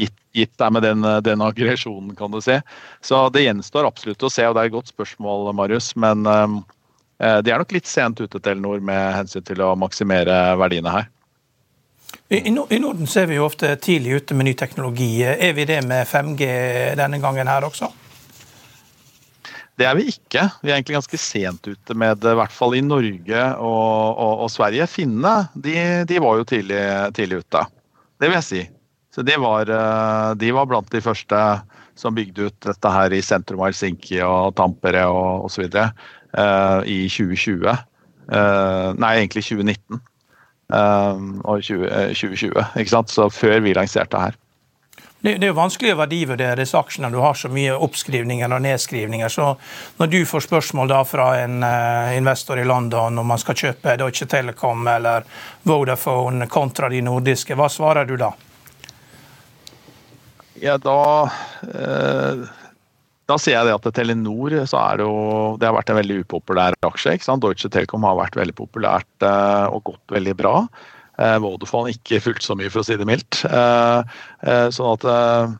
gitt, 0.00 0.16
gitt 0.36 0.52
deg 0.60 0.74
med 0.74 0.84
den, 0.84 1.06
den, 1.24 1.44
aggresjonen, 1.44 2.12
kan 2.18 2.32
du 2.34 2.40
si. 2.44 2.58
Så 3.04 3.22
det 3.34 3.46
gjenstår 3.46 3.88
absolutt 3.88 4.26
å 4.26 4.32
se, 4.32 4.46
og 4.48 4.56
det 4.56 4.64
er 4.64 4.72
et 4.72 4.76
godt 4.76 4.92
spørsmål, 4.92 5.48
Marius. 5.56 5.94
Men 6.00 6.24
de 6.24 7.52
er 7.52 7.60
nok 7.60 7.72
litt 7.76 7.88
sent 7.88 8.20
ute, 8.20 8.40
Telenor, 8.40 8.82
med 8.84 9.16
hensyn 9.16 9.46
til 9.46 9.62
å 9.64 9.72
maksimere 9.78 10.42
verdiene 10.60 10.98
her. 10.98 11.08
I, 12.30 12.50
Norden 12.50 13.06
ser 13.10 13.26
vi 13.30 13.36
jo 13.38 13.46
ofte 13.46 13.72
tidlig 13.82 14.20
ute 14.20 14.36
med 14.38 14.50
ny 14.50 14.54
teknologi. 14.58 15.10
Er 15.24 15.52
vi 15.54 15.66
det 15.66 15.80
med 15.86 16.06
5G 16.06 16.46
denne 16.98 17.18
gangen 17.22 17.50
her 17.50 17.66
også? 17.66 17.90
Det 19.80 19.86
er 19.88 19.96
vi 19.96 20.10
ikke. 20.12 20.42
Vi 20.60 20.68
er 20.68 20.76
egentlig 20.76 20.98
ganske 20.98 21.18
sent 21.20 21.64
ute 21.64 21.94
med 21.96 22.18
det, 22.20 22.34
i 22.34 22.36
hvert 22.36 22.52
fall 22.52 22.74
i 22.76 22.82
Norge 22.84 23.44
og, 23.64 24.18
og, 24.20 24.42
og 24.44 24.50
Sverige. 24.52 24.84
Finnene 24.92 25.48
de, 25.54 25.76
de, 26.04 26.18
var 26.20 26.36
jo 26.36 26.44
tidlig, 26.50 26.82
tidlig, 27.16 27.40
ute, 27.40 27.62
det 28.20 28.28
vil 28.28 28.36
jeg 28.36 28.48
si. 28.50 28.60
Så 29.10 29.24
de 29.26 29.38
var, 29.40 29.72
eh, 29.72 30.26
de 30.38 30.52
var, 30.54 30.68
blant 30.68 30.92
de 30.92 31.00
første 31.02 31.38
som 31.98 32.14
bygde 32.16 32.50
ut 32.50 32.58
dette 32.68 32.92
her 32.92 33.16
i 33.16 33.22
sentrum 33.24 33.64
av 33.64 33.72
Helsinki 33.72 34.20
og 34.24 34.52
Tampere 34.60 35.06
og 35.10 35.48
osv. 35.48 35.66
Uh, 36.30 36.80
i 36.86 37.08
2020. 37.10 37.64
Uh, 37.66 37.80
eh, 38.38 38.86
nei, 39.02 39.16
egentlig 39.18 39.42
2019 39.48 39.98
uh, 40.70 41.24
og 41.42 41.64
20, 41.66 41.88
2020. 42.14 42.62
ikke 42.78 42.92
sant? 42.92 43.10
Så 43.10 43.26
før 43.34 43.58
vi 43.64 43.74
lanserte 43.74 44.20
her. 44.28 44.38
Det, 45.20 45.34
det, 45.36 45.46
er 45.46 45.50
jo 45.50 45.58
vanskelig 45.58 45.92
å 45.92 45.98
verdivurdere 46.00 46.62
disse 46.62 46.78
aksjene. 46.80 47.10
Du 47.12 47.18
har 47.20 47.36
så 47.36 47.50
mye 47.52 47.74
oppskrivninger 47.76 48.52
og 48.56 48.62
nedskrivninger. 48.64 49.28
Så 49.28 49.50
når 50.00 50.12
du 50.14 50.20
får 50.28 50.46
spørsmål 50.46 50.88
da 50.88 51.00
fra 51.04 51.26
en 51.42 51.58
uh, 51.60 52.16
investor 52.16 52.60
i 52.60 52.64
London 52.64 53.20
om 53.20 53.28
man 53.28 53.40
skal 53.42 53.58
kjøpe 53.58 53.98
Deutsche 54.00 54.24
Telekom 54.30 54.88
eller 54.88 55.26
Vodafone 55.68 56.48
kontra 56.48 56.88
de 56.88 57.02
nordiske, 57.04 57.52
hva 57.58 57.68
svarer 57.68 58.08
du 58.08 58.16
da? 58.20 58.30
Ja, 60.60 60.78
da 60.80 61.02
uh, 61.28 62.48
da 63.30 63.36
sier 63.38 63.60
jeg 63.60 63.68
det 63.68 63.76
at 63.76 63.92
Telenor 63.94 64.56
så 64.66 64.78
er 64.80 64.98
det 64.98 65.04
jo 65.06 65.18
Det 65.60 65.68
har 65.68 65.76
vært 65.76 65.92
en 65.92 66.00
veldig 66.00 66.16
upopulær 66.24 66.74
aksje. 66.86 67.12
ikke 67.14 67.28
sant? 67.28 67.44
Deutsche 67.44 67.70
Telekom 67.70 68.08
har 68.08 68.16
vært 68.18 68.40
veldig 68.40 68.56
populært 68.56 69.26
uh, 69.26 69.68
og 69.68 69.84
gått 69.92 70.16
veldig 70.16 70.34
bra. 70.40 70.54
Eh, 71.20 71.38
Vodafone 71.42 71.92
ikke 71.92 72.20
fulgt 72.24 72.46
så 72.46 72.56
mye, 72.56 72.70
for 72.72 72.82
å 72.82 72.86
si 72.86 72.96
det 72.96 73.08
mildt. 73.08 73.42
Eh, 73.44 74.14
eh, 74.46 74.68
sånn 74.74 74.94
at 74.96 75.58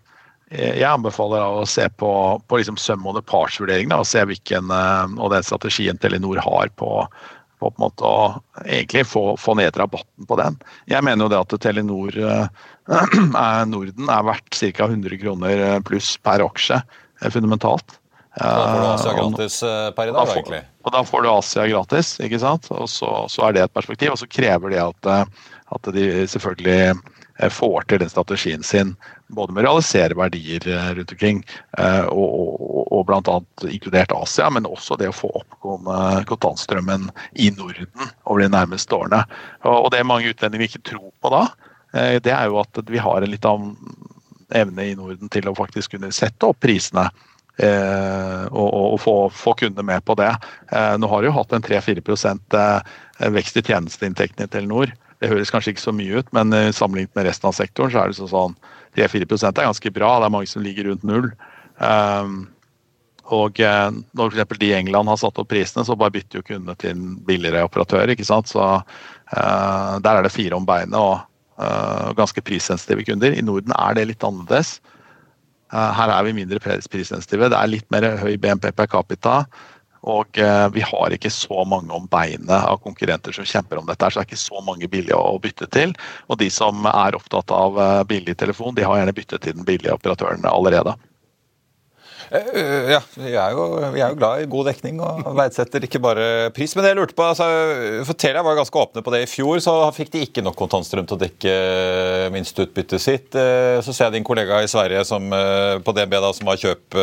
jeg 0.50 0.86
anbefaler 0.88 1.60
å 1.60 1.66
se 1.68 1.84
på, 2.00 2.12
på 2.50 2.58
liksom 2.58 2.78
søm- 2.80 3.04
og 3.06 3.20
parts-vurderingen 3.28 3.94
og 3.94 4.08
se 4.08 4.24
hvilken 4.26 4.72
og 4.72 5.28
den 5.30 5.44
strategien 5.46 6.00
Telenor 6.02 6.40
har 6.42 6.72
på, 6.74 7.04
på, 7.60 7.68
på 7.68 7.70
en 7.70 7.84
måte 7.84 8.02
å 8.08 8.24
egentlig 8.64 9.04
få, 9.06 9.36
få, 9.38 9.54
ned 9.60 9.78
rabatten 9.78 10.26
på 10.26 10.40
den. 10.40 10.58
Jeg 10.90 11.06
mener 11.06 11.28
jo 11.28 11.30
det 11.30 11.38
at 11.44 11.54
Telenor 11.62 12.18
Norden 13.70 14.10
er 14.10 14.26
verdt 14.26 14.58
ca. 14.58 14.90
100 14.90 15.22
kroner 15.22 15.64
pluss 15.86 16.16
per 16.18 16.42
aksje 16.42 16.82
fundamentalt. 17.30 17.99
Da 18.38 18.72
får 18.72 18.80
du 18.80 18.86
Asia 18.86 19.12
gratis 19.12 19.60
per 19.96 20.08
i 20.08 20.12
dag, 20.14 20.28
egentlig? 20.28 20.60
Og 20.86 20.92
da 20.94 21.04
får 21.04 21.22
du 21.22 21.30
Asia 21.30 21.66
gratis, 21.66 22.12
ikke 22.22 22.38
sant. 22.40 22.68
Og 22.72 22.88
så, 22.90 23.08
så 23.28 23.48
er 23.48 23.56
det 23.56 23.64
et 23.64 23.74
perspektiv. 23.74 24.14
Og 24.14 24.20
så 24.20 24.28
krever 24.30 24.72
det 24.72 24.82
at, 24.82 25.08
eh, 25.10 25.48
at 25.74 25.88
de 25.96 26.04
selvfølgelig 26.30 26.76
eh, 26.94 27.50
får 27.50 27.88
til 27.90 28.02
den 28.04 28.12
strategien 28.12 28.62
sin, 28.66 28.94
både 29.34 29.54
med 29.54 29.64
å 29.64 29.66
realisere 29.66 30.18
verdier 30.18 30.66
eh, 30.70 30.92
rundt 30.98 31.14
omkring, 31.16 31.42
og, 32.10 32.28
og, 32.28 32.84
og 32.94 33.02
bl.a. 33.08 33.36
inkludert 33.70 34.14
Asia, 34.14 34.50
men 34.50 34.68
også 34.68 34.98
det 35.00 35.10
å 35.10 35.16
få 35.16 35.32
opp 35.42 35.58
kontantstrømmen 36.30 37.10
i 37.34 37.50
Norden 37.56 37.90
over 38.24 38.44
de 38.44 38.50
nærmeste 38.52 38.94
årene. 38.94 39.24
Og 39.66 39.90
det 39.94 40.06
mange 40.06 40.30
utlendinger 40.30 40.70
ikke 40.70 40.86
tror 40.94 41.10
på 41.22 41.34
da, 41.34 41.44
det 42.22 42.30
er 42.30 42.46
jo 42.46 42.60
at 42.62 42.78
vi 42.86 43.00
har 43.02 43.22
en 43.22 43.32
litt 43.32 43.46
av 43.48 43.64
evne 44.54 44.86
i 44.86 44.94
Norden 44.98 45.30
til 45.30 45.48
å 45.50 45.56
faktisk 45.58 45.94
kunne 45.94 46.10
sette 46.14 46.46
opp 46.46 46.58
prisene 46.62 47.08
Eh, 47.60 48.44
og, 48.56 48.68
og, 48.72 48.96
få, 49.02 49.14
få 49.36 49.52
kundene 49.60 49.84
med 49.92 50.04
på 50.08 50.16
det. 50.16 50.30
Eh, 50.72 50.94
nå 51.00 51.08
har 51.10 51.20
de 51.20 51.28
jo 51.28 51.36
hatt 51.36 51.52
en 51.52 51.64
3-4 51.64 52.00
eh, 52.00 53.32
vekst 53.34 53.58
i 53.60 53.64
tjenesteinntektene 53.66 54.48
i 54.48 54.52
Telenor. 54.52 54.94
Det 55.20 55.28
høres 55.28 55.52
kanskje 55.52 55.74
ikke 55.74 55.84
så 55.84 55.92
mye 55.92 56.22
ut, 56.22 56.30
men 56.32 56.54
sammenlignet 56.72 57.12
med 57.18 57.26
resten 57.28 57.50
av 57.50 57.56
sektoren 57.58 57.92
så 57.92 58.00
er 58.00 58.14
det 58.14 58.30
sånn 58.30 58.54
3-4% 58.96 59.60
er 59.60 59.68
ganske 59.68 59.92
bra. 59.92 60.14
Det 60.16 60.30
er 60.30 60.32
mange 60.32 60.48
som 60.48 60.64
ligger 60.64 60.88
rundt 60.88 61.04
null. 61.04 61.26
Og 63.28 63.60
når 63.60 64.32
f.eks. 64.32 64.54
de 64.62 64.70
i 64.70 64.78
England 64.78 65.12
har 65.12 65.18
satt 65.20 65.36
opp 65.42 65.50
prisene, 65.52 65.84
så 65.84 65.98
bare 66.00 66.14
bytter 66.14 66.40
jo 66.40 66.46
kundene 66.48 66.72
til 66.80 66.94
en 66.94 67.18
billigere 67.28 67.66
operatør. 67.68 68.14
ikke 68.14 68.24
sant? 68.24 68.48
Så 68.48 68.64
Der 69.28 70.08
er 70.14 70.24
det 70.24 70.32
fire 70.32 70.56
om 70.56 70.64
beinet 70.64 70.96
og 70.96 71.20
ganske 72.16 72.40
prissensitive 72.40 73.04
kunder. 73.04 73.36
I 73.36 73.44
Norden 73.44 73.76
er 73.76 74.00
det 74.00 74.08
litt 74.14 74.24
annerledes. 74.24 74.78
Eh, 75.72 75.90
her 75.96 76.12
er 76.14 76.24
vi 76.26 76.36
mindre 76.36 76.60
prissensitive. 76.62 77.50
Det 77.50 77.58
er 77.58 77.70
litt 77.70 77.86
mer 77.94 78.08
høy 78.20 78.34
BNP 78.40 78.72
per 78.76 78.90
capita. 78.90 79.42
Og 80.10 80.38
eh, 80.40 80.66
vi 80.72 80.80
har 80.80 81.12
ikke 81.12 81.32
så 81.32 81.64
mange 81.68 81.92
om 81.92 82.06
beinet 82.10 82.50
av 82.56 82.80
konkurrenter 82.84 83.36
som 83.36 83.46
kjemper 83.46 83.82
om 83.82 83.88
dette. 83.88 84.08
Så 84.08 84.18
det 84.18 84.24
er 84.24 84.30
ikke 84.30 84.42
så 84.46 84.62
mange 84.64 84.88
billige 84.88 85.18
å 85.18 85.36
bytte 85.42 85.68
til. 85.74 85.92
Og 86.28 86.40
de 86.40 86.48
som 86.52 86.86
er 86.88 87.18
opptatt 87.18 87.52
av 87.54 87.78
eh, 87.78 88.00
billig 88.08 88.38
telefon, 88.40 88.74
de 88.74 88.86
har 88.86 89.02
gjerne 89.02 89.16
byttet 89.16 89.44
til 89.44 89.58
den 89.58 89.68
billige 89.68 89.94
operatøren 89.94 90.46
allerede. 90.48 90.96
Eh, 92.30 92.90
ja, 92.92 93.00
vi 93.16 93.32
er, 93.34 93.54
jo, 93.56 93.64
vi 93.90 93.98
er, 93.98 94.12
jo, 94.12 94.16
glad 94.20 94.44
i 94.44 94.46
god 94.50 94.68
dekning 94.70 95.00
og 95.02 95.32
verdsetter 95.34 95.82
ikke 95.82 95.98
bare 96.02 96.26
pris. 96.54 96.76
Men 96.76 96.86
det 96.86 96.92
jeg 96.92 96.98
lurte 97.00 97.16
på, 97.18 97.26
altså, 97.26 97.46
for 98.06 98.18
Telia 98.18 98.44
var 98.46 98.58
ganske 98.58 98.78
åpne 98.78 99.02
på 99.02 99.14
det 99.14 99.24
i 99.24 99.30
fjor, 99.30 99.58
så 99.64 99.74
fikk 99.96 100.12
de 100.14 100.22
ikke 100.28 100.44
nok 100.46 100.54
kontantstrøm 100.60 101.08
til 101.10 101.18
å 101.18 101.20
dekke 101.24 101.54
eh, 101.54 102.26
minsteutbyttet 102.30 103.02
sitt. 103.02 103.34
Eh, 103.34 103.80
så 103.82 103.90
ser 103.90 104.06
jeg 104.06 104.20
din 104.20 104.26
kollega 104.26 104.60
i 104.62 104.70
Sverige 104.70 105.02
som, 105.08 105.26
på 105.82 105.94
DNB 105.96 106.14
da, 106.22 106.30
som 106.36 106.50
har 106.50 106.60
kjøpt 106.60 106.98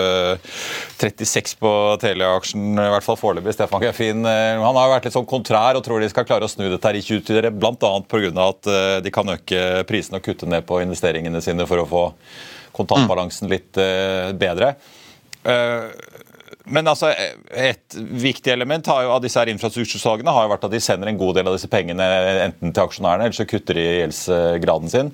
36 1.02 1.58
på 1.60 1.72
Telia-aksjen, 2.00 2.70
i 2.80 2.92
hvert 2.94 3.06
fall 3.06 3.20
foreløpig, 3.20 3.56
Stefan 3.58 3.84
Gaffin. 3.84 4.24
Han 4.24 4.80
har 4.80 4.94
vært 4.94 5.10
litt 5.10 5.16
sånn 5.18 5.28
kontrær 5.28 5.76
og 5.76 5.84
tror 5.84 6.04
de 6.04 6.10
skal 6.12 6.28
klare 6.28 6.48
å 6.48 6.52
snu 6.52 6.70
dette 6.70 6.88
her 6.88 7.00
i 7.00 7.04
2020, 7.04 7.50
bl.a. 7.58 7.92
pga. 8.08 8.32
at 8.48 8.72
de 9.04 9.14
kan 9.14 9.36
øke 9.36 9.66
prisene 9.90 10.22
og 10.22 10.30
kutte 10.30 10.48
ned 10.48 10.64
på 10.68 10.80
investeringene 10.86 11.44
sine 11.44 11.68
for 11.68 11.84
å 11.84 11.90
få 11.90 12.06
kontantbalansen 12.78 13.52
litt 13.52 13.76
bedre. 14.40 14.76
Eh, 15.48 15.90
men 16.68 16.88
altså, 16.92 17.14
et 17.56 17.96
viktig 17.96 18.52
element 18.52 18.90
jo, 18.92 19.12
av 19.16 19.24
disse 19.24 19.40
her 19.40 19.52
infrastruktursalgene 19.54 20.34
har 20.36 20.46
jo 20.46 20.52
vært 20.52 20.66
at 20.68 20.74
de 20.74 20.84
sender 20.84 21.12
en 21.12 21.20
god 21.20 21.38
del 21.40 21.48
av 21.48 21.56
disse 21.56 21.70
pengene 21.72 22.08
enten 22.44 22.74
til 22.74 22.84
aksjonærene, 22.84 23.30
eller 23.30 23.38
så 23.38 23.48
kutter 23.48 23.80
de 23.80 23.86
gjeldsgraden 24.02 24.92
sin. 24.92 25.14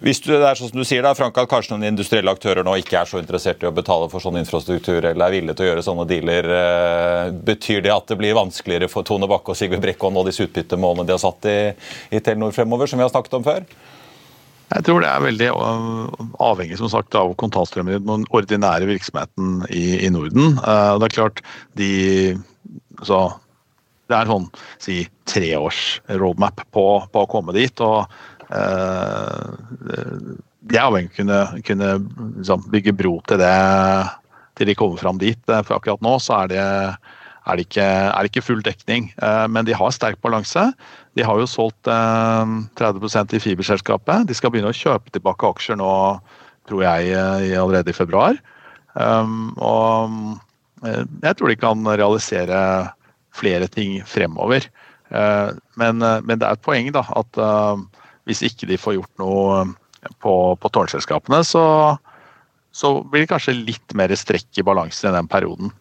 Hvis 0.00 0.22
du, 0.24 0.30
det 0.32 0.46
er 0.48 0.56
sånn 0.56 0.70
som 0.70 0.80
du 0.80 0.86
sier 0.88 1.04
da, 1.04 1.12
Frank, 1.12 1.36
at 1.36 1.48
kanskje 1.50 1.74
noen 1.74 1.90
industrielle 1.90 2.32
aktører 2.32 2.64
nå 2.64 2.78
ikke 2.80 3.02
er 3.02 3.08
så 3.10 3.20
interessert 3.20 3.60
i 3.60 3.68
å 3.68 3.74
betale 3.76 4.08
for 4.08 4.24
sånn 4.24 4.38
infrastruktur 4.40 4.96
eller 5.02 5.26
er 5.26 5.34
villige 5.34 5.58
til 5.58 5.66
å 5.66 5.68
gjøre 5.68 5.84
sånne 5.84 6.06
dealer, 6.08 6.48
eh, 6.56 7.24
betyr 7.50 7.84
det 7.84 7.92
at 7.92 8.08
det 8.08 8.16
blir 8.22 8.38
vanskeligere 8.38 8.88
for 8.88 9.04
Tone 9.04 9.28
Bakke 9.28 9.52
og 9.52 9.60
Sigve 9.60 9.80
Brekke 9.82 10.08
å 10.08 10.14
nå 10.14 10.24
disse 10.24 10.46
utbyttemålene 10.46 11.04
de 11.04 11.12
har 11.18 11.20
satt 11.20 11.50
i, 11.52 11.58
i 12.16 12.22
Telenor 12.24 12.56
fremover, 12.56 12.88
som 12.88 12.96
vi 12.96 13.04
har 13.04 13.12
snakket 13.12 13.36
om 13.36 13.44
før? 13.44 13.68
Jeg 14.70 14.86
tror 14.86 15.02
det 15.02 15.10
er 15.10 15.24
veldig 15.24 15.48
avhengig 16.38 16.78
som 16.78 16.90
sagt, 16.92 17.16
av 17.18 17.32
kontantstrømmen 17.40 17.96
i 17.96 18.02
den 18.04 18.26
ordinære 18.30 18.86
virksomheten 18.86 19.64
i, 19.66 20.04
i 20.06 20.10
Norden. 20.14 20.60
Uh, 20.62 20.94
det 21.00 21.08
er 21.08 21.16
klart 21.16 21.42
de 21.78 21.92
så 23.06 23.30
Det 24.10 24.16
er 24.18 24.26
sånn 24.26 24.48
si 24.82 25.04
treårs 25.30 26.00
roadmap 26.18 26.64
på, 26.74 26.84
på, 27.12 27.22
å 27.22 27.30
komme 27.30 27.54
dit. 27.54 27.82
og 27.82 28.10
uh, 28.50 29.50
De 30.60 30.78
er 30.78 30.86
avhengig 30.86 31.10
av 31.10 31.14
å 31.14 31.16
kunne, 31.18 31.40
kunne 31.66 31.92
liksom, 32.38 32.66
bygge 32.74 32.94
bro 32.98 33.18
til 33.30 33.42
det 33.42 33.54
til 34.58 34.68
de 34.68 34.76
kommer 34.76 35.00
fram 35.00 35.18
dit. 35.18 35.40
For 35.46 35.78
akkurat 35.78 36.02
nå 36.04 36.18
så 36.22 36.42
er 36.42 36.50
det 36.52 36.66
er 37.48 37.56
det 37.56 37.66
ikke, 37.68 37.84
er 37.86 38.20
det 38.20 38.30
ikke 38.30 38.44
full 38.44 38.62
dekning. 38.64 39.10
Eh, 39.22 39.46
men 39.48 39.66
de 39.66 39.76
har 39.76 39.94
sterk 39.94 40.20
balanse. 40.22 40.70
De 41.18 41.24
har 41.26 41.40
jo 41.40 41.48
solgt 41.50 41.88
30 41.88 43.08
eh, 43.08 43.36
i 43.36 43.42
fiberselskapet. 43.42 44.28
De 44.28 44.36
skal 44.36 44.52
begynne 44.52 44.70
å 44.70 44.76
kjøpe 44.76 45.12
tilbake 45.14 45.48
aksjer 45.48 45.78
nå, 45.80 45.90
tror 46.70 46.84
jeg, 46.86 47.10
eh, 47.16 47.56
allerede 47.60 47.92
i 47.92 47.96
februar. 47.96 48.38
Og 49.00 50.14
jeg 50.80 51.36
tror 51.38 51.50
de 51.50 51.58
kan 51.60 51.86
realisere 51.86 52.60
flere 53.36 53.68
ting 53.70 54.00
fremover. 54.08 54.64
Men, 55.78 56.02
men 56.02 56.40
det 56.40 56.46
er 56.46 56.56
et 56.56 56.64
poeng 56.64 56.88
da, 56.94 57.04
at 57.14 57.38
hvis 58.26 58.42
ikke 58.48 58.66
de 58.66 58.78
får 58.80 58.96
gjort 58.96 59.22
noe 59.22 59.60
på, 60.24 60.34
på 60.58 60.72
tårnselskapene, 60.74 61.44
så 61.46 61.64
så 62.72 62.92
blir 63.02 63.24
det 63.24 63.32
kanskje 63.32 63.56
litt 63.58 63.94
mer 63.98 64.12
strekk 64.16 64.60
i 64.60 64.64
balansen 64.66 65.10
i 65.10 65.16
den 65.16 65.28
perioden. 65.30 65.72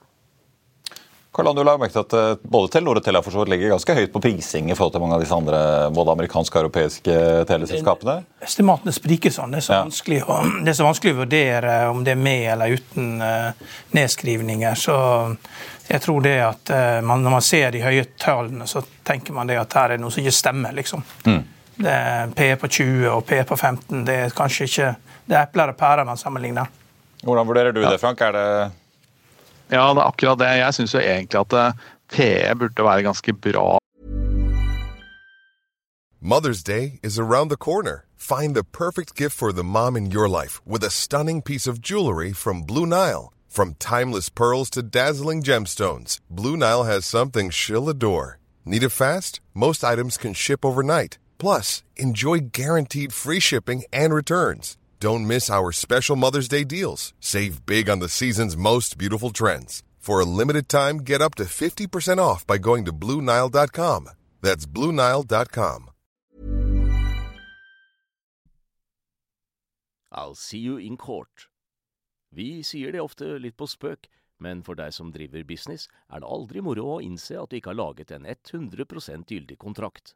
Karl 1.40 1.56
du 1.56 1.64
la 1.64 1.76
merke 1.80 1.96
til 1.96 2.04
at 2.04 2.16
eh, 2.20 2.42
Både 2.44 2.72
Telenor 2.74 3.00
og 3.00 3.06
Telia 3.06 3.22
for 3.26 3.50
ligger 3.50 3.74
ganske 3.74 3.96
høyt 3.96 4.14
på 4.14 4.22
prising 4.24 4.70
i 4.70 4.78
forhold 4.78 4.96
til 4.96 5.04
mange 5.04 5.18
av 5.18 5.24
disse 5.24 5.38
andre 5.38 5.62
både 5.96 6.16
amerikanske 6.16 6.58
og 6.58 6.66
europeiske 6.66 7.18
teleselskapene? 7.50 8.18
Estimatene 8.46 8.94
spriker 8.96 9.34
sånn. 9.34 9.56
Det 9.56 9.62
er 9.62 9.68
så, 9.68 9.76
ja. 9.78 9.82
vanskelig, 9.88 10.22
å, 10.28 10.40
det 10.64 10.74
er 10.74 10.80
så 10.80 10.88
vanskelig 10.88 11.16
å 11.16 11.20
vurdere 11.22 11.76
om 11.90 12.04
det 12.06 12.16
er 12.16 12.24
med 12.30 12.46
eller 12.54 12.76
uten 12.80 13.22
nedskrivninger. 13.96 14.80
Så 14.80 14.98
jeg 15.90 16.04
tror 16.06 16.26
det 16.26 16.36
at 16.46 16.74
man, 17.06 17.24
når 17.26 17.40
man 17.40 17.46
ser 17.46 17.72
de 17.74 17.84
høye 17.84 18.06
tallene, 18.22 18.68
så 18.70 18.84
tenker 19.08 19.34
man 19.36 19.50
det 19.50 19.58
at 19.62 19.78
her 19.80 19.96
er 19.96 20.02
noe 20.02 20.14
som 20.14 20.22
ikke 20.22 20.36
stemmer. 20.36 20.76
liksom. 20.78 21.04
Mm. 21.26 21.42
Det 21.80 21.94
er 21.96 22.34
P 22.36 22.50
på 22.60 22.68
20 22.68 23.08
og 23.14 23.24
P 23.26 23.40
på 23.48 23.56
15. 23.56 24.04
Det 24.08 24.18
er 24.26 24.36
kanskje 24.36 24.68
ikke 24.68 24.90
det 25.30 25.38
er 25.38 25.46
epler 25.46 25.72
og 25.72 25.78
pærer 25.78 26.08
man 26.08 26.18
sammenligner. 26.18 26.70
Hvordan 27.22 27.48
vurderer 27.48 27.76
du 27.76 27.84
det, 27.84 27.98
Frank? 28.02 28.22
Er 28.26 28.34
det 28.34 28.46
Ja, 29.72 29.94
det 29.94 30.02
er 30.02 30.08
akkurat 30.08 30.40
det. 30.40 30.48
Jeg 30.58 30.74
syns 30.74 30.96
egentlig 30.96 31.40
at 31.40 31.76
PE 32.10 32.56
burde 32.56 32.84
være 32.84 33.04
ganske 33.04 33.34
bra. 33.34 33.78
Mother's 36.22 36.64
Day 36.64 37.00
is 37.02 37.18
around 37.18 37.50
the 37.50 37.58
corner. 37.58 38.06
Find 38.18 38.54
the 38.56 38.64
perfect 38.64 39.16
gift 39.16 39.38
for 39.38 39.52
the 39.54 39.64
mom 39.64 39.96
in 39.96 40.12
your 40.12 40.28
life 40.28 40.60
with 40.66 40.84
a 40.84 40.90
stunning 40.90 41.42
piece 41.42 41.66
of 41.66 41.82
jewelry 41.82 42.34
from 42.34 42.64
Blue 42.64 42.86
Nile. 42.86 43.32
From 43.48 43.76
timeless 43.80 44.30
pearls 44.30 44.70
to 44.72 44.84
dazzling 44.84 45.42
gemstones, 45.44 46.20
Blue 46.30 46.58
Nile 46.58 46.84
has 46.84 47.06
something 47.06 47.50
she'll 47.50 47.90
adore. 47.90 48.38
Need 48.66 48.84
it 48.84 48.90
fast? 48.90 49.40
Most 49.54 49.84
items 49.84 50.18
can 50.18 50.34
ship 50.34 50.66
overnight. 50.66 51.18
Plus, 51.38 51.84
enjoy 51.96 52.40
guaranteed 52.52 53.14
free 53.14 53.40
shipping 53.40 53.84
and 53.94 54.14
returns. 54.14 54.78
Don't 55.00 55.26
miss 55.26 55.50
our 55.50 55.72
special 55.72 56.18
Mother's 56.18 56.50
Day 56.50 56.66
deals. 56.66 57.14
Save 57.22 57.66
big 57.66 57.90
on 57.90 58.00
the 58.00 58.10
season's 58.10 58.58
most 58.58 58.98
beautiful 58.98 59.30
trends. 59.30 59.82
For 59.98 60.20
a 60.20 60.26
limited 60.26 60.68
time, 60.68 60.98
get 60.98 61.22
up 61.22 61.36
to 61.36 61.46
50% 61.46 62.18
off 62.18 62.46
by 62.46 62.58
going 62.58 62.84
to 62.84 62.92
Bluenile.com. 62.92 64.10
That's 64.42 64.66
Bluenile.com. 64.66 65.90
I'll 70.12 70.36
see 70.36 70.58
you 70.58 70.78
in 70.78 70.98
court. 70.98 71.48
Vi 72.32 72.64
sier 72.64 72.92
det 72.92 73.00
ofte 73.00 73.38
litt 73.40 73.56
på 73.58 73.68
spøk, 73.70 74.10
men 74.40 74.64
for 74.64 74.76
deg 74.76 74.92
som 74.94 75.14
driver 75.14 75.46
business, 75.48 75.88
er 76.12 76.20
det 76.20 76.28
aldri 76.28 76.62
moro 76.66 76.98
å 76.98 77.02
innse 77.02 77.38
at 77.40 77.52
du 77.52 77.60
ikke 77.60 77.72
har 77.72 77.80
laget 77.80 78.12
en 78.12 78.26
100 78.26 79.24
gyldig 79.30 79.58
kontrakt. 79.58 80.16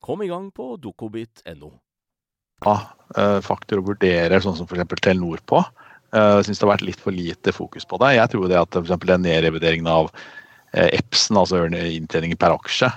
Kom 0.00 0.22
i 0.24 0.28
gang 0.30 0.48
på 0.54 0.74
dokobit.no. 0.80 1.70
Ja, 2.64 2.76
faktorer 3.10 3.44
faktor 3.44 3.80
å 3.80 3.86
vurdere 3.86 4.40
sånn 4.44 4.56
som 4.58 4.68
f.eks. 4.68 5.00
Telenor 5.00 5.40
på. 5.48 5.62
Eh, 6.12 6.36
jeg 6.40 6.48
syns 6.48 6.60
det 6.60 6.66
har 6.66 6.74
vært 6.74 6.86
litt 6.88 7.02
for 7.02 7.16
lite 7.16 7.54
fokus 7.56 7.86
på 7.88 8.00
det. 8.02 8.14
Jeg 8.18 8.32
tror 8.32 8.48
det 8.50 8.60
at 8.60 8.76
f.eks. 8.80 9.04
den 9.08 9.24
nedrevideringen 9.24 9.88
av 9.90 10.10
eh, 10.72 10.88
EPSen, 10.98 11.38
altså 11.40 11.62
inntjeningen 11.68 12.40
per 12.40 12.56
aksje, 12.56 12.90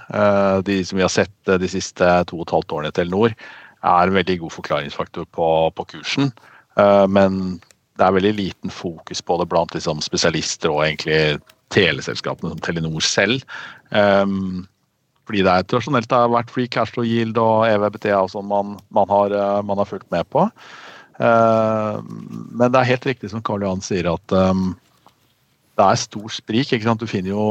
de 0.67 0.79
som 0.87 0.99
vi 0.99 1.05
har 1.05 1.13
sett 1.13 1.53
de 1.63 1.69
siste 1.71 2.09
to 2.29 2.41
og 2.41 2.47
et 2.47 2.55
halvt 2.57 2.75
årene 2.77 2.91
i 2.93 2.97
Telenor, 2.97 3.37
er 3.83 4.07
en 4.07 4.15
veldig 4.15 4.39
god 4.45 4.55
forklaringsfaktor 4.55 5.27
på, 5.35 5.47
på, 5.75 5.87
kursen. 5.91 6.29
Men 7.11 7.57
det 7.99 8.05
er 8.05 8.15
veldig 8.15 8.31
liten 8.37 8.71
fokus 8.71 9.19
på 9.21 9.35
det 9.41 9.49
blant 9.51 9.75
liksom, 9.75 9.99
spesialister 10.01 10.71
og 10.71 10.85
egentlig 10.85 11.41
teleselskapene 11.73 12.53
som 12.53 12.61
Telenor 12.63 13.03
selv. 13.03 13.43
Um, 13.91 14.63
fordi 15.27 15.43
det 15.45 15.51
er 15.51 15.67
tradisjonelt 15.67 16.09
det 16.11 16.19
har 16.19 16.31
vært 16.33 16.51
free 16.51 16.69
cash 16.71 16.95
flow 16.95 17.05
yield 17.07 17.37
og 17.39 17.67
EVBTA 17.69 18.17
og 18.17 18.31
sånn 18.33 18.49
man, 18.49 18.75
man, 18.95 19.07
har, 19.11 19.35
eh, 19.35 19.61
man, 19.63 19.79
har 19.79 19.87
fulgt 19.87 20.09
med 20.11 20.27
på. 20.33 20.47
Uh, 21.13 22.01
men 22.57 22.71
det 22.73 22.79
er 22.79 22.89
helt 22.89 23.05
riktig 23.05 23.29
som 23.29 23.43
Karl 23.45 23.61
Johan 23.63 23.83
sier, 23.85 24.07
at 24.09 24.33
um, 24.33 24.71
det 25.77 25.85
er 25.85 25.99
stor 26.01 26.33
sprik. 26.33 26.73
ikke 26.73 26.87
sant? 26.87 27.03
Du 27.03 27.07
finner 27.07 27.31
jo 27.31 27.45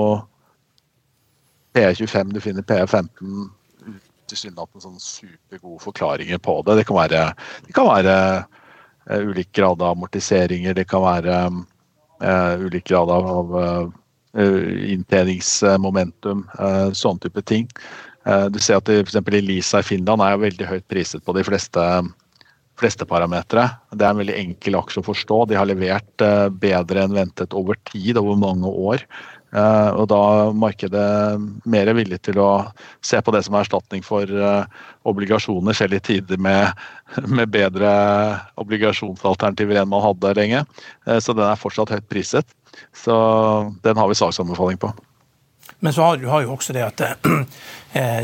PE25, 1.79 2.35
du 2.35 2.41
finner 2.43 2.67
PE15 2.67 3.47
tilsynelatende 4.33 4.83
sånn 4.83 4.99
supergode 5.01 5.81
forklaringer 5.85 6.43
på 6.43 6.59
det. 6.67 6.81
Det 6.81 6.89
kan 6.89 6.99
være, 6.99 7.23
det 7.69 7.77
kan 7.77 7.89
være 7.89 8.17
uh, 8.43 9.23
ulik 9.31 9.53
grad 9.57 9.81
av 9.81 9.95
amortiseringer, 9.95 10.77
det 10.77 10.89
kan 10.91 11.07
være 11.07 11.41
uh, 11.55 12.67
ulik 12.67 12.91
grad 12.91 13.15
av, 13.15 13.31
av 13.39 13.57
Eh, 13.63 13.89
inntjeningsmomentum, 14.35 16.47
eh, 16.59 16.91
sånn 16.97 17.21
type 17.21 17.43
ting. 17.45 17.69
Eh, 18.25 18.47
du 18.49 18.59
ser 18.63 18.81
at 18.81 18.89
f.eks. 18.89 19.19
Elisa 19.29 19.83
i 19.83 19.87
Finland 19.87 20.25
er 20.25 20.41
veldig 20.41 20.69
høyt 20.69 20.87
priset 20.89 21.25
på 21.25 21.35
de 21.37 21.45
fleste, 21.45 21.85
fleste 22.81 23.09
parametere. 23.09 23.69
Det 23.93 24.07
er 24.07 24.15
en 24.15 24.23
veldig 24.23 24.39
enkel 24.39 24.79
aksje 24.81 25.03
å 25.03 25.09
forstå. 25.11 25.45
De 25.51 25.59
har 25.59 25.69
levert 25.69 26.27
bedre 26.63 27.05
enn 27.05 27.17
ventet 27.17 27.53
over 27.53 27.77
tid, 27.93 28.17
over 28.17 28.41
mange 28.41 28.69
år. 28.69 29.05
Og 29.53 30.07
da 30.09 30.17
er 30.17 30.55
markedet 30.57 31.37
mer 31.69 31.91
villig 31.93 32.23
til 32.25 32.39
å 32.41 32.73
se 33.05 33.21
på 33.21 33.35
det 33.35 33.43
som 33.45 33.53
er 33.53 33.67
erstatning 33.67 34.01
for 34.01 34.25
obligasjoner, 35.05 35.77
selv 35.77 35.99
i 35.99 36.01
tider 36.01 36.41
med, 36.41 36.73
med 37.37 37.53
bedre 37.53 37.91
obligasjonsalternativer 38.57 39.83
enn 39.83 39.93
man 39.93 40.07
hadde 40.07 40.33
lenge. 40.41 40.65
Så 41.21 41.37
den 41.37 41.45
er 41.45 41.61
fortsatt 41.61 41.93
høyt 41.93 42.09
priset. 42.09 42.49
Så 42.95 43.75
den 43.83 43.97
har 43.97 44.09
vi 44.09 44.15
saksanbefaling 44.15 44.79
på. 44.79 44.93
Men 45.83 45.93
så 45.93 46.03
har 46.03 46.17
du 46.17 46.29
jo 46.29 46.53
også 46.53 46.73
det 46.73 46.83
at 46.83 47.01
eh, 47.27 47.43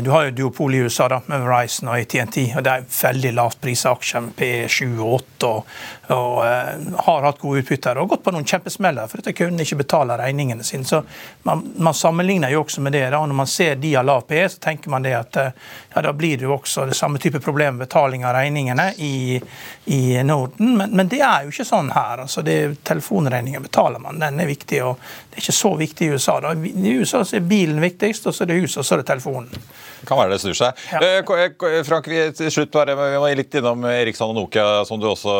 du 0.03 0.09
har 0.09 0.23
jo 0.25 0.31
duopol 0.31 0.75
i 0.75 0.79
USA 0.81 1.05
da, 1.11 1.19
med 1.29 1.43
Verizon 1.43 1.91
og 1.91 1.99
ATNT. 1.99 2.37
og 2.57 2.63
Det 2.65 2.71
er 2.71 2.85
veldig 2.89 3.33
lavt 3.37 3.59
prisa 3.61 3.91
aksjer 3.93 4.23
med 4.25 4.33
P7 4.39 4.95
og 4.97 5.13
8 5.19 5.49
og, 5.49 5.67
og 6.09 6.37
uh, 6.41 6.95
har 7.05 7.27
hatt 7.27 7.39
gode 7.41 7.61
utbytter. 7.61 7.99
Og 8.01 8.09
gått 8.09 8.23
på 8.25 8.33
noen 8.33 8.47
kjempesmeller 8.49 9.09
for 9.11 9.21
at 9.21 9.35
kundene 9.37 9.65
ikke 9.65 9.79
betaler 9.83 10.21
regningene 10.21 10.65
sine. 10.65 10.87
Så 10.89 11.03
man, 11.45 11.61
man, 11.77 11.93
sammenligner 11.93 12.49
jo 12.53 12.63
også 12.63 12.81
med 12.81 12.95
det. 12.97 13.05
da, 13.13 13.19
Når 13.25 13.39
man 13.41 13.47
ser 13.47 13.75
de 13.75 13.93
har 13.95 14.07
lav 14.07 14.25
PE, 14.29 14.47
så 14.49 14.61
tenker 14.63 14.89
man 14.89 15.05
det 15.05 15.13
at 15.19 15.37
uh, 15.37 15.51
ja, 15.93 16.03
da 16.05 16.13
blir 16.13 16.37
det 16.37 16.47
jo 16.47 16.55
også 16.55 16.87
det 16.89 16.97
samme 16.97 17.21
type 17.21 17.39
problem 17.45 17.77
med 17.77 17.87
betaling 17.87 18.25
av 18.25 18.33
regningene 18.39 18.89
i, 18.97 19.39
i 19.85 20.01
Norden. 20.23 20.77
Men, 20.77 20.95
men, 20.95 21.11
det 21.11 21.21
er 21.21 21.45
jo 21.45 21.53
ikke 21.53 21.67
sånn 21.67 21.93
her. 21.93 22.25
altså 22.25 22.41
det, 22.45 22.59
Telefonregninger 22.89 23.61
betaler 23.63 24.01
man, 24.01 24.21
den 24.21 24.41
er 24.41 24.49
viktig. 24.49 24.81
og 24.83 24.97
Det 25.29 25.37
er 25.37 25.45
ikke 25.45 25.59
så 25.59 25.75
viktig 25.77 26.07
i 26.07 26.17
USA. 26.17 26.39
da. 26.41 26.55
I 26.57 26.97
USA 26.97 27.21
er 27.21 27.45
bilen 27.45 27.81
viktigst, 27.83 28.27
og 28.27 28.35
så 28.35 28.45
er 28.45 28.53
det 28.53 28.61
huset, 28.63 28.81
og 28.81 28.89
så 28.89 28.97
er 28.97 29.03
det 29.03 29.11
telefonen. 29.13 29.58
Det 29.99 30.07
kan 30.07 30.19
være 30.19 30.31
det 30.31 30.39
snur 30.41 30.55
seg. 30.55 30.77
Ja. 30.93 30.99
Eh, 31.03 31.83
Frank, 31.87 32.07
vi, 32.07 32.21
til 32.35 32.51
slutt 32.53 32.71
bare, 32.71 32.95
vi 32.95 33.19
må 33.19 33.31
litt 33.35 33.55
innom 33.59 33.83
Eriksson 33.91 34.31
og 34.31 34.37
Nokia, 34.37 34.85
som 34.87 34.99
du 35.01 35.09
også 35.09 35.33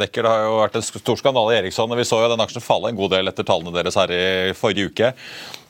dekker. 0.00 0.26
Det 0.26 0.32
har 0.32 0.46
jo 0.48 0.56
vært 0.58 0.78
en 0.80 0.86
stor 0.86 1.20
skandale 1.20 1.54
i 1.54 1.60
Eriksson. 1.62 1.90
og 1.90 2.00
Vi 2.00 2.06
så 2.08 2.18
jo 2.24 2.30
den 2.32 2.42
aksjen 2.42 2.64
falle 2.64 2.90
en 2.90 2.98
god 2.98 3.14
del 3.14 3.30
etter 3.30 3.46
tallene 3.46 3.74
deres 3.76 3.98
her 4.00 4.14
i 4.14 4.24
forrige 4.58 4.90
uke. 4.90 5.12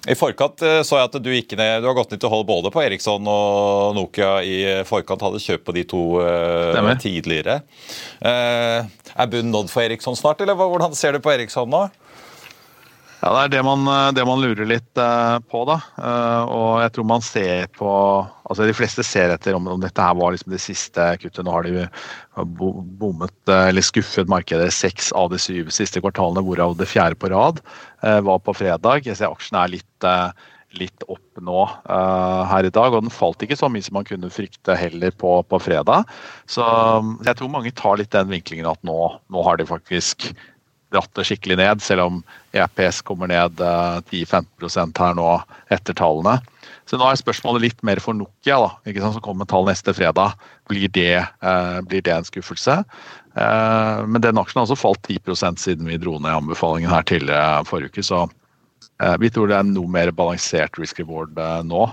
I 0.05 0.16
forkant 0.18 0.61
eh, 0.64 0.83
så 0.85 0.99
jeg 0.99 1.09
at 1.09 1.18
du 1.25 1.31
gikk 1.33 1.55
ned, 1.57 1.81
du 1.81 1.88
har 1.88 1.97
gått 1.97 2.12
ned 2.12 2.20
til 2.20 2.33
hold 2.33 2.44
både 2.49 2.73
på 2.73 2.83
Eriksson 2.83 3.25
og 3.31 3.94
Nokia 3.97 4.37
i 4.44 4.57
forkant. 4.88 5.25
Hadde 5.25 5.40
kjøpt 5.40 5.64
på 5.64 5.77
de 5.77 5.85
to 5.88 6.03
uh, 6.20 6.90
tidligere. 7.01 7.61
Uh, 8.20 8.85
er 9.14 9.31
bunnen 9.33 9.53
nådd 9.55 9.73
for 9.73 9.85
Eriksson 9.85 10.16
snart, 10.18 10.42
eller 10.44 10.57
hvordan 10.59 10.97
ser 10.97 11.16
du 11.16 11.25
på 11.25 11.33
Eriksson 11.33 11.73
nå? 11.73 11.87
Ja, 13.20 13.31
Det 13.33 13.42
er 13.44 13.53
det 13.55 13.62
man, 13.64 13.87
det 14.14 14.24
man 14.27 14.40
lurer 14.42 14.66
litt 14.68 15.00
uh, 15.00 15.38
på. 15.48 15.62
da. 15.68 15.79
Uh, 15.96 16.42
og 16.44 16.70
jeg 16.83 16.92
tror 16.94 17.07
man 17.09 17.24
ser 17.24 17.68
på 17.77 17.90
altså 18.44 18.66
De 18.68 18.74
fleste 18.77 19.05
ser 19.07 19.33
etter 19.33 19.57
om, 19.57 19.68
om 19.72 19.81
dette 19.81 20.05
her 20.05 20.16
var 20.18 20.35
liksom 20.35 20.53
det 20.53 20.61
siste 20.61 21.07
kuttet. 21.22 21.44
Nå 21.46 21.55
har 21.55 21.64
de 21.64 21.87
bommet 23.00 23.48
eller 23.48 23.85
skuffet 23.85 24.29
markedet 24.29 24.68
seks 24.77 25.12
av 25.16 25.31
de 25.33 25.40
syv 25.40 25.70
siste 25.72 26.03
kvartalene, 26.05 26.42
hvorav 26.44 26.77
det 26.77 26.90
fjerde 26.90 27.16
på 27.16 27.31
rad 27.33 27.62
var 28.03 28.42
på 28.44 28.53
fredag. 28.59 29.09
Jeg 29.09 29.16
ser 29.16 29.33
aksjene 29.33 29.62
er 29.62 29.72
litt, 29.79 30.09
litt 30.77 31.07
opp 31.09 31.40
nå 31.40 31.64
her 31.88 32.68
i 32.68 32.74
dag. 32.74 32.92
Og 32.92 33.07
den 33.07 33.14
falt 33.16 33.40
ikke 33.46 33.57
så 33.57 33.72
mye 33.72 33.87
som 33.87 33.96
man 33.96 34.05
kunne 34.11 34.29
frykte 34.29 34.77
heller 34.77 35.16
på, 35.16 35.38
på 35.48 35.62
fredag. 35.64 36.05
Så 36.44 36.68
jeg 37.24 37.40
tror 37.40 37.55
mange 37.55 37.72
tar 37.72 37.96
litt 37.96 38.12
den 38.12 38.29
vinklingen 38.35 38.68
at 38.68 38.85
nå, 38.85 38.98
nå 39.33 39.46
har 39.48 39.57
de 39.57 39.72
faktisk 39.72 40.35
dratt 40.94 41.12
det 41.18 41.26
skikkelig 41.28 41.59
ned, 41.61 41.83
selv 41.85 42.07
om 42.07 42.24
EPS 42.57 43.02
kommer 43.07 43.30
ned 43.30 43.61
uh, 43.61 44.00
10-15% 44.11 45.02
her 45.02 45.18
nå 45.18 45.30
etter 45.74 45.96
tallene. 45.98 46.38
Så 46.88 46.98
nå 47.00 47.07
er 47.09 47.16
spørsmålet 47.16 47.64
litt 47.64 47.83
mer 47.87 48.00
for 48.02 48.16
Nokia, 48.16 48.59
da, 48.61 48.92
som 49.00 49.22
kommer 49.24 49.44
med 49.44 49.50
tall 49.52 49.64
neste 49.68 49.94
fredag. 49.96 50.37
Blir 50.68 50.90
det, 50.92 51.16
eh, 51.16 51.80
blir 51.88 52.04
det 52.04 52.12
en 52.12 52.28
skuffelse? 52.28 52.85
Eh, 53.35 54.07
men 54.07 54.20
den 54.20 54.38
aksjen 54.38 54.61
har 54.61 54.68
også 54.68 54.76
falt 54.78 55.02
10% 55.09 55.59
siden 55.59 55.88
vi 55.88 55.96
dro 55.96 56.18
ned 56.18 56.44
anbefalingen 56.44 56.92
her 56.92 57.02
tidligere 57.02 57.64
forrige 57.64 57.92
uke. 57.92 58.04
Så 58.04 58.28
eh, 59.00 59.16
vi 59.18 59.30
tror 59.30 59.48
det 59.48 59.57
er 59.57 59.68
noe 59.68 59.88
mer 59.88 60.12
balansert 60.12 60.78
risk 60.78 61.00
reward 61.00 61.38
nå. 61.64 61.90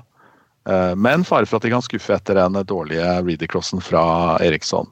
Men 1.02 1.24
fare 1.26 1.48
for 1.50 1.58
at 1.58 1.64
de 1.66 1.72
kan 1.74 1.82
skuffe 1.82 2.14
etter 2.14 2.38
den 2.38 2.54
dårlige 2.70 3.02
reader-crossen 3.26 3.82
fra 3.82 4.38
Eriksson. 4.46 4.92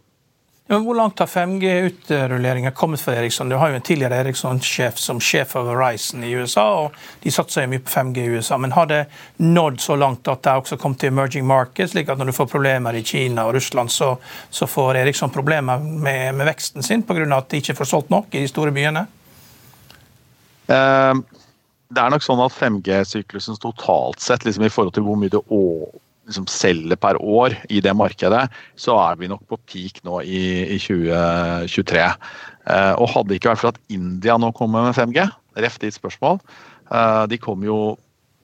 Ja, 0.71 0.77
hvor 0.79 0.95
langt 0.95 1.19
har 1.19 1.25
5G-utrulleringa 1.25 2.71
kommet 2.71 3.01
for 3.01 3.11
Eriksson? 3.11 3.49
Du 3.49 3.55
har 3.55 3.69
jo 3.69 3.75
en 3.75 3.81
tidligere 3.81 4.19
Eriksson-sjef 4.21 4.99
som 5.01 5.17
sjef 5.17 5.55
for 5.55 5.65
Verizon 5.65 6.21
i 6.23 6.29
USA, 6.37 6.65
og 6.83 6.97
de 7.23 7.31
satser 7.33 7.63
jo 7.63 7.71
mye 7.71 7.81
på 7.81 7.89
5G 7.89 8.21
i 8.21 8.35
USA. 8.37 8.57
Men 8.61 8.75
har 8.75 8.85
det 8.85 8.99
nådd 9.41 9.79
så 9.81 9.95
langt 9.97 10.29
at 10.29 10.43
det 10.45 10.53
også 10.61 10.77
kom 10.77 10.93
til 10.93 11.09
emerging 11.09 11.47
markets, 11.49 11.95
slik 11.95 12.11
at 12.13 12.21
når 12.21 12.29
du 12.29 12.35
får 12.37 12.51
problemer 12.51 12.93
i 12.93 13.01
Kina 13.01 13.47
og 13.49 13.55
Russland, 13.57 13.89
så, 13.89 14.11
så 14.53 14.67
får 14.69 14.99
Eriksson 15.01 15.33
problemer 15.33 15.81
med, 15.81 16.35
med 16.37 16.45
veksten 16.51 16.85
sin 16.85 17.01
pga. 17.01 17.25
at 17.39 17.49
de 17.49 17.63
ikke 17.63 17.75
får 17.79 17.89
solgt 17.89 18.13
nok 18.13 18.37
i 18.37 18.43
de 18.45 18.51
store 18.53 18.71
byene? 18.75 19.07
Uh, 20.69 21.17
det 21.89 22.03
er 22.03 22.13
nok 22.13 22.27
sånn 22.27 22.45
at 22.45 22.53
5G-syklusen 22.53 23.57
totalt 23.57 24.21
sett, 24.21 24.45
liksom 24.45 24.69
i 24.69 24.69
forhold 24.69 24.93
til 24.93 25.09
hvor 25.09 25.17
mye 25.17 25.33
det 25.33 25.41
liksom 26.29 26.47
selger 26.51 26.99
per 27.01 27.19
år 27.19 27.55
i 27.73 27.81
det 27.83 27.93
markedet, 27.97 28.45
så 28.79 28.97
er 29.01 29.19
vi 29.19 29.29
nok 29.31 29.45
på 29.49 29.59
peak 29.69 30.03
nå 30.07 30.21
i, 30.23 30.43
i 30.75 30.79
2023. 30.81 32.03
Eh, 32.69 32.93
og 32.95 33.09
hadde 33.15 33.37
ikke 33.37 33.53
vært 33.53 33.63
for 33.63 33.73
at 33.73 33.81
India 33.93 34.37
nå 34.39 34.51
kommer 34.57 34.87
med 34.87 34.97
5G, 34.97 35.25
ref 35.59 35.79
ditt 35.81 35.97
spørsmål, 35.97 36.39
eh, 36.93 37.23
de 37.31 37.41
kom 37.41 37.65
jo 37.65 37.97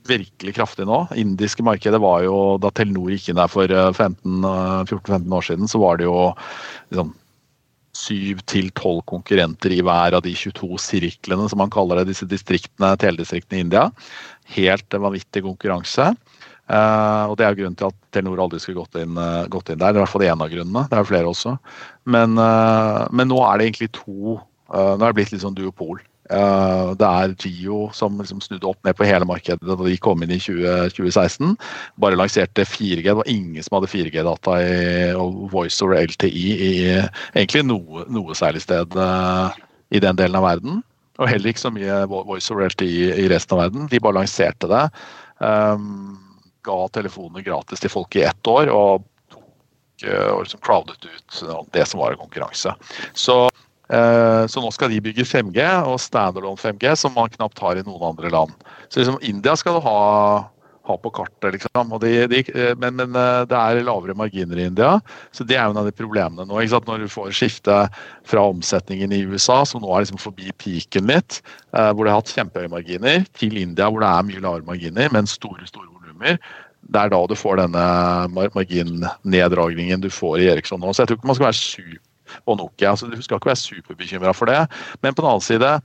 virkelig 0.05 0.55
kraftig 0.57 0.85
nå. 0.85 1.03
Indiske 1.17 1.65
markedet 1.65 1.99
var 2.01 2.23
jo, 2.25 2.57
Da 2.61 2.71
Telenor 2.73 3.09
gikk 3.13 3.31
inn 3.31 3.39
der 3.39 3.49
for 3.51 3.69
14-15 3.69 4.43
eh, 4.45 5.37
år 5.37 5.47
siden, 5.47 5.69
så 5.69 5.81
var 5.81 5.97
det 5.97 6.05
jo 6.05 6.17
liksom, 6.91 7.13
syv 7.95 8.41
til 8.49 8.69
tolv 8.75 9.01
konkurrenter 9.09 9.73
i 9.73 9.81
hver 9.85 10.17
av 10.17 10.23
de 10.25 10.33
22 10.35 10.77
sirklene, 10.83 11.47
som 11.49 11.61
man 11.61 11.73
kaller 11.73 12.01
det, 12.01 12.11
disse 12.11 12.27
distriktene, 12.29 12.93
teledistriktene 13.01 13.59
i 13.59 13.65
India. 13.65 13.87
Helt 14.57 14.93
vanvittig 14.93 15.45
konkurranse. 15.45 16.11
Uh, 16.65 17.29
og 17.29 17.37
Det 17.37 17.45
er 17.45 17.57
grunnen 17.59 17.77
til 17.77 17.91
at 17.91 17.97
Telenor 18.15 18.41
aldri 18.47 18.57
skulle 18.61 18.81
gått 18.81 18.97
inn, 18.97 19.19
uh, 19.19 19.45
gått 19.53 19.69
inn 19.69 19.77
der. 19.77 19.93
Det 19.93 19.99
er 19.99 20.01
i 20.01 20.05
hvert 20.05 20.13
fall 20.15 20.25
en 20.25 20.43
av 20.45 20.49
grunnene. 20.49 20.83
Det 20.89 20.97
er 20.97 21.07
flere 21.11 21.29
også. 21.29 21.53
Men, 22.09 22.39
uh, 22.41 23.05
men 23.13 23.29
nå 23.29 23.37
er 23.45 23.59
det 23.59 23.71
egentlig 23.71 23.93
to 24.01 24.41
Nå 24.65 24.97
er 24.97 25.11
det 25.11 25.13
blitt 25.13 25.29
litt 25.29 25.43
sånn 25.43 25.53
duopol. 25.53 25.99
det 26.25 27.05
er 27.05 27.33
Gio 27.37 27.91
som 27.93 28.15
liksom 28.17 28.39
snudde 28.41 28.65
opp 28.65 28.79
ned 28.83 28.95
på 28.97 29.05
hele 29.05 29.27
markedet 29.29 29.61
da 29.61 29.75
de 29.77 29.93
kom 30.01 30.23
inn 30.25 30.33
i 30.33 30.39
20, 30.41 30.89
2016. 30.89 31.53
Bare 32.01 32.17
lanserte 32.17 32.65
4G. 32.65 33.03
Det 33.05 33.13
var 33.19 33.29
ingen 33.29 33.61
som 33.61 33.77
hadde 33.77 33.91
4G-data 33.93 34.57
og 35.21 35.37
Voice 35.53 35.77
over 35.85 36.01
LTI 36.01 36.47
i 36.65 36.73
egentlig 36.97 37.61
noe, 37.69 38.07
noe 38.09 38.33
særlig 38.35 38.65
sted 38.65 38.97
i 39.93 40.01
den 40.01 40.17
delen 40.17 40.41
av 40.41 40.49
verden. 40.49 40.81
Og 41.21 41.29
heller 41.29 41.53
ikke 41.53 41.67
så 41.67 41.75
mye 41.77 42.01
Voice 42.09 42.49
over 42.49 42.73
LTI 42.73 43.21
i 43.21 43.29
resten 43.29 43.53
av 43.53 43.67
verden. 43.67 43.85
De 43.93 44.01
bare 44.01 44.17
lanserte 44.17 44.73
det. 44.73 44.83
Um, 45.45 46.24
ga 46.65 46.79
telefonene 46.93 47.43
gratis 47.45 47.83
til 47.83 47.93
folk 47.93 48.17
i 48.17 48.25
ett 48.27 48.51
år. 48.51 48.71
og 48.73 49.05
eh, 50.03 50.31
og 50.31 50.43
liksom 50.45 50.63
crowdet 50.63 51.05
ut 51.05 51.43
det 51.73 51.85
som 51.87 52.01
var 52.01 52.15
en 52.15 52.23
konkurranse. 52.23 52.73
Så, 53.13 53.37
eh, 53.89 54.41
så, 54.47 54.61
nå 54.61 54.71
skal 54.75 54.91
de 54.91 55.03
bygge 55.03 55.27
5G 55.27 55.61
og 55.85 56.01
standalone 56.03 56.59
5G, 56.59 56.95
som 56.95 57.15
man 57.15 57.31
knapt 57.31 57.61
har 57.63 57.79
i 57.79 57.85
noen 57.85 58.11
andre 58.11 58.33
land. 58.33 58.67
Så 58.89 59.01
liksom 59.01 59.21
India 59.21 59.55
skal 59.55 59.77
du 59.77 59.85
ha, 59.85 59.95
ha 60.85 60.97
på 60.99 61.13
kartet, 61.15 61.55
liksom. 61.55 61.95
De, 62.03 62.11
de, 62.27 62.43
men, 62.81 62.99
men, 62.99 63.15
eh, 63.15 63.47
det 63.47 63.61
er 63.61 63.81
lavere 63.87 64.17
marginer 64.19 64.59
i 64.59 64.67
India, 64.67 64.99
så 65.31 65.47
det 65.47 65.55
er 65.55 65.63
jo 65.63 65.77
en 65.77 65.81
av 65.85 65.87
de 65.87 65.95
problemene 65.95 66.43
nå. 66.43 66.59
Når 66.75 67.05
du 67.05 67.09
får 67.09 67.31
skifte 67.31 67.81
fra 68.27 68.47
omsetningen 68.51 69.15
i 69.15 69.23
USA, 69.23 69.63
som 69.63 69.81
nå 69.81 69.95
er 69.95 70.03
liksom 70.03 70.19
forbi 70.21 70.51
peaken 70.59 71.07
litt, 71.07 71.39
hvor 71.71 72.03
det 72.03 72.11
har 72.11 72.19
hatt 72.19 72.35
kjempehøye 72.35 72.71
marginer, 72.71 73.23
til 73.39 73.57
India, 73.63 73.87
hvor 73.89 74.03
det 74.03 74.11
er 74.11 74.27
mye 74.27 74.43
lavere 74.43 74.73
marginer, 74.73 75.11
men 75.15 75.29
store, 75.29 75.63
store 75.71 75.94
volumer. 76.15 76.39
Det 76.85 77.01
er 77.01 77.09
da 77.09 77.21
du 77.27 77.35
får 77.35 77.57
denne 77.63 77.85
marginneddragningen 78.55 80.01
du 80.01 80.09
får 80.09 80.39
i 80.39 80.51
Eriksson 80.53 80.79
nå. 80.79 80.93
Så 80.93 81.03
jeg 81.03 81.09
tror 81.09 81.17
ikke 81.17 81.27
man 81.27 81.35
skal 81.35 81.49
være 81.49 81.61
super 81.61 82.03
og 82.45 82.57
Nokia. 82.57 82.91
Altså, 82.91 83.07
du 83.07 83.21
skal 83.21 83.37
ikke 83.37 83.51
være 83.51 83.61
superbekymra 83.61 84.33
for 84.33 84.49
det. 84.49 84.65
Men 85.01 85.13
på 85.13 85.21
den 85.21 85.29
annen 85.29 85.45
side, 85.45 85.79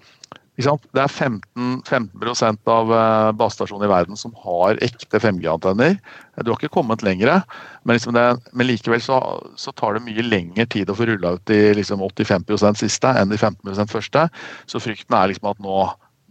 det 0.60 1.00
er 1.00 1.08
15, 1.08 1.82
15 1.86 2.58
av 2.68 2.92
eh, 2.92 3.32
basestasjonene 3.32 3.86
i 3.86 3.92
verden 3.92 4.16
som 4.16 4.32
har 4.42 4.80
ekte 4.84 5.20
5G-antenner. 5.20 5.96
Du 6.40 6.50
har 6.50 6.58
ikke 6.58 6.72
kommet 6.72 7.04
lenger, 7.04 7.42
men, 7.84 7.94
liksom 7.96 8.12
det, 8.16 8.26
men 8.52 8.68
likevel 8.68 9.00
så, 9.00 9.20
så, 9.56 9.72
tar 9.72 9.96
det 9.96 10.04
mye 10.04 10.24
lengre 10.26 10.66
tid 10.66 10.90
å 10.90 10.96
få 10.96 11.08
rulla 11.08 11.36
ut 11.36 11.46
de 11.48 11.74
liksom 11.78 12.02
85% 12.04 12.82
siste 12.82 13.14
enn 13.16 13.32
de 13.32 13.40
15% 13.40 13.92
første. 13.92 14.26
Så 14.68 14.82
frykten 14.84 15.16
er 15.16 15.32
liksom 15.32 15.52
at 15.52 15.64
nå, 15.64 15.80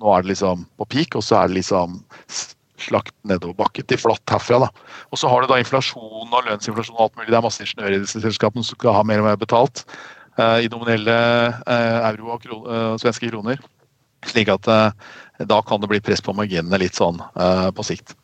nå 0.02 0.14
er 0.14 0.26
det 0.26 0.36
liksom 0.36 0.66
på 0.78 0.90
peak, 0.94 1.18
og 1.18 1.26
så 1.26 1.42
er 1.42 1.50
det 1.50 1.62
liksom 1.62 2.02
slakt 2.84 3.16
nedoverbakke 3.28 3.84
til 3.88 4.00
flatt 4.02 4.34
herfra. 4.34 4.62
da. 4.66 4.70
Og 5.12 5.22
så 5.22 5.32
har 5.32 5.42
du 5.42 5.52
da 5.52 5.60
inflasjon 5.62 6.30
og 6.30 6.48
lønnsinflasjon 6.48 6.98
og 6.98 7.08
alt 7.08 7.18
mulig. 7.18 7.32
Det 7.32 7.40
er 7.40 7.46
masse 7.46 7.66
ingeniører 7.66 7.98
i 7.98 8.04
disse 8.06 8.24
selskapene 8.24 8.66
som 8.66 8.80
skal 8.80 8.98
ha 8.98 9.04
mer 9.08 9.24
og 9.24 9.30
mer 9.30 9.40
betalt 9.40 9.84
uh, 10.40 10.60
i 10.64 10.72
nominelle 10.72 11.18
uh, 11.64 12.00
euro 12.12 12.36
og 12.36 12.46
kron 12.46 12.66
uh, 12.68 12.94
svenske 13.02 13.32
kroner. 13.32 13.62
Slik 14.28 14.52
at 14.52 14.68
da 15.48 15.58
kan 15.64 15.80
det 15.80 15.88
bli 15.88 16.02
press 16.04 16.20
på 16.20 16.36
marginene 16.36 16.76
litt 16.82 16.98
sånn 17.00 17.22
på 17.72 17.86
sikt. 17.88 18.18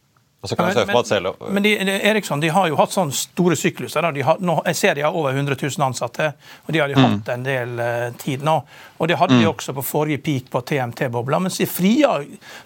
Men, 1.39 1.53
men, 1.53 1.53
men 1.53 1.63
de, 1.63 1.73
Eriksson 2.10 2.43
de 2.43 2.51
har 2.53 2.69
jo 2.69 2.77
hatt 2.79 2.93
sånne 2.93 3.15
store 3.15 3.58
sykluser. 3.60 4.05
Har, 4.25 4.41
nå, 4.43 4.58
jeg 4.69 4.79
ser 4.79 4.97
de 4.97 5.05
har 5.05 5.15
over 5.15 5.36
100 5.36 5.58
000 5.62 5.86
ansatte, 5.88 6.31
og 6.65 6.73
de 6.73 6.81
har 6.81 6.91
de 6.91 6.97
mm. 6.97 7.05
hatt 7.05 7.31
en 7.36 7.45
del 7.45 7.79
uh, 7.79 8.10
tid 8.21 8.45
nå. 8.45 8.60
Og 8.97 9.10
Det 9.12 9.17
hadde 9.19 9.36
mm. 9.36 9.41
de 9.41 9.49
også 9.49 9.75
på 9.75 9.84
forrige 9.84 10.23
peak 10.23 10.49
på 10.51 10.62
TMT-bobla. 10.62 11.39
Men 11.39 11.51
så 11.51 11.67
fria, 11.67 12.17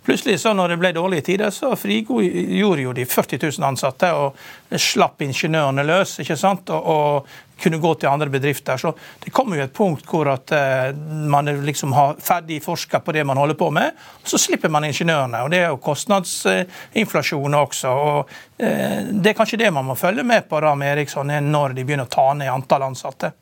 plutselig 0.06 0.40
så 0.44 0.54
når 0.54 0.76
det 0.76 0.80
ble 0.84 0.94
dårlige 0.98 1.28
tider, 1.32 1.54
så 1.56 1.74
frigjorde 1.80 2.84
jo 2.84 2.94
de 2.94 3.06
40 3.10 3.42
000 3.48 3.70
ansatte 3.72 4.12
og 4.14 4.38
slapp 4.78 5.22
ingeniørene 5.26 5.86
løs. 5.88 6.20
ikke 6.22 6.38
sant? 6.38 6.70
Og, 6.70 6.86
og 6.86 7.30
kunne 7.60 7.80
gå 7.82 7.94
til 8.00 8.10
andre 8.10 8.30
bedrifter. 8.32 8.78
Så 8.78 8.94
Det 9.20 9.34
kommer 9.36 9.58
jo 9.58 9.66
et 9.66 9.74
punkt 9.74 10.06
hvor 10.08 10.30
at 10.32 10.54
uh, 10.54 10.96
man 11.28 11.50
liksom 11.66 11.94
har 11.94 12.16
ferdig 12.24 12.62
forska 12.64 13.02
på 13.04 13.12
det 13.12 13.26
man 13.28 13.38
holder 13.38 13.58
på 13.60 13.68
med, 13.72 13.98
og 14.24 14.30
så 14.30 14.40
slipper 14.40 14.70
man 14.70 14.88
ingeniørene. 14.88 15.44
og 15.44 15.52
Det 15.52 15.60
er 15.60 15.68
jo 15.74 15.82
kostnadsinflasjon 15.84 17.60
også. 17.64 17.90
og 17.90 18.30
uh, 18.30 19.00
Det 19.12 19.34
er 19.34 19.38
kanskje 19.38 19.60
det 19.66 19.74
man 19.74 19.86
må 19.86 19.98
følge 20.00 20.24
med 20.24 20.48
på 20.50 20.62
da 20.64 20.76
med 20.76 20.98
Eriksson, 20.98 21.28
når 21.52 21.76
de 21.76 21.84
begynner 21.86 22.08
å 22.08 22.16
ta 22.16 22.34
ned 22.34 22.52
antall 22.54 22.88
ansatte. 22.92 23.34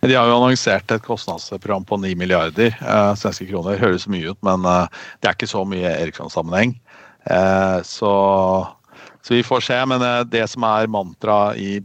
De 0.00 0.14
har 0.14 0.28
jo 0.30 0.36
annonsert 0.36 0.92
et 0.94 1.02
kostnadsprogram 1.02 1.84
på 1.84 1.96
9 1.98 2.14
milliarder 2.18 2.70
eh, 2.70 3.14
svenske 3.18 3.48
kroner. 3.48 3.80
Høres 3.82 4.06
mye 4.06 4.30
ut, 4.30 4.38
men 4.46 4.66
eh, 4.68 5.00
det 5.18 5.30
er 5.30 5.34
ikke 5.34 5.50
så 5.50 5.64
mye 5.66 5.90
Eriksson-sammenheng. 6.04 6.76
Eh, 7.26 7.78
så, 7.82 8.12
så, 9.22 9.34
vi 9.34 9.42
får 9.42 9.60
se. 9.60 9.78
Men 9.86 10.02
eh, 10.02 10.20
det 10.30 10.46
som 10.50 10.66
er 10.68 10.90
mantraet 10.90 11.58
i 11.60 11.78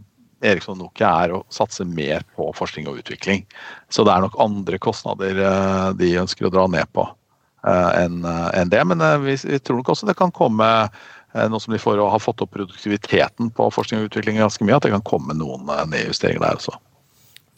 Eriksson 0.44 0.80
Nokia, 0.80 1.12
er 1.24 1.36
å 1.38 1.44
satse 1.54 1.86
mer 1.88 2.26
på 2.36 2.50
forskning 2.58 2.90
og 2.92 3.00
utvikling. 3.00 3.46
Så 3.90 4.04
det 4.04 4.14
er 4.14 4.26
nok 4.26 4.40
andre 4.44 4.80
kostnader 4.84 5.40
eh, 5.40 5.90
de 6.00 6.14
ønsker 6.24 6.50
å 6.50 6.54
dra 6.54 6.68
ned 6.72 6.90
på 6.96 7.08
eh, 7.08 7.92
enn 8.04 8.72
det. 8.72 8.86
Men 8.92 9.04
vi, 9.24 9.38
tror 9.60 9.82
nok 9.82 9.94
også 9.96 10.10
det 10.10 10.20
kan 10.20 10.34
komme 10.36 10.70
nå 11.34 11.58
som 11.58 11.74
de 11.74 11.80
får, 11.82 11.98
har 11.98 12.22
fått 12.22 12.44
opp 12.46 12.52
produktiviteten 12.54 13.48
på 13.58 13.70
forskning 13.74 14.04
og 14.04 14.12
utvikling 14.12 14.38
ganske 14.38 14.62
mye, 14.68 14.76
at 14.78 14.86
det 14.86 14.92
kan 14.94 15.08
komme 15.08 15.34
noen 15.34 15.66
nedjusteringer 15.90 16.44
der 16.44 16.60
også 16.60 16.76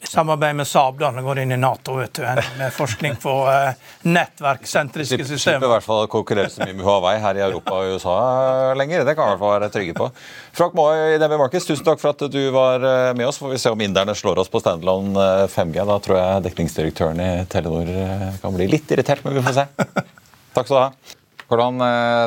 samarbeid 0.04 0.56
med 0.56 0.66
Saab 0.68 0.98
da, 1.00 1.08
når 1.10 1.24
går 1.24 1.38
inn 1.42 1.54
i 1.54 1.58
Nato 1.60 1.96
vet 1.96 2.18
du, 2.18 2.24
med 2.58 2.72
forskning 2.74 3.16
på 3.20 3.32
uh, 3.48 3.72
nettverksentriske 4.04 5.18
systemer. 5.24 5.40
Slipper 5.40 5.70
i 5.70 5.72
hvert 5.72 5.86
fall 5.86 6.02
å 6.04 6.10
konkurrere 6.12 6.52
så 6.52 6.62
mye 6.64 6.76
med 6.76 6.84
Huawei 6.84 7.14
her 7.22 7.40
i 7.40 7.44
Europa 7.46 7.78
og 7.80 7.96
USA 7.96 8.16
lenger. 8.76 9.06
Det 9.08 9.16
kan 9.16 9.24
vi 9.24 9.32
i 9.32 9.34
hvert 9.34 9.42
fall 9.42 9.54
være 9.56 9.70
trygge 9.72 9.96
på. 9.96 10.08
Frank 10.56 10.76
Moe 10.76 11.14
i 11.14 11.20
DB 11.22 11.36
Markets, 11.40 11.68
tusen 11.68 11.86
takk 11.86 12.02
for 12.02 12.12
at 12.12 12.26
du 12.32 12.40
var 12.54 12.84
eh, 12.84 13.12
med 13.16 13.28
oss. 13.30 13.40
Får 13.40 13.54
vi 13.54 13.60
se 13.62 13.72
om 13.72 13.84
inderne 13.86 14.14
slår 14.16 14.42
oss 14.42 14.52
på 14.52 14.60
standalone 14.62 15.46
5G. 15.52 15.80
Eh, 15.80 15.88
da 15.88 15.96
tror 16.04 16.20
jeg 16.20 16.44
dekningsdirektøren 16.50 17.22
i 17.24 17.30
Telenor 17.52 17.88
kan 18.42 18.56
bli 18.56 18.68
litt 18.76 18.92
irritert, 18.92 19.24
men 19.24 19.38
vi 19.38 19.46
får 19.48 19.62
se. 19.62 19.66
Takk 20.56 20.68
skal 20.68 20.76
du 20.76 20.82
ha. 20.82 20.90
Hvordan 21.46 21.78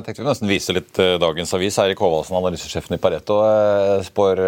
tenkte 0.05 0.21
vi 0.23 0.29
nesten 0.29 0.47
vise 0.47 0.73
litt 0.73 0.95
dagens 0.95 1.51
avis. 1.58 1.75
Eirik 1.84 1.99
Håvaldsen, 1.99 2.38
analysesjefen 2.39 2.95
i 2.95 3.01
Pareto, 3.03 3.41
spår, 4.08 4.39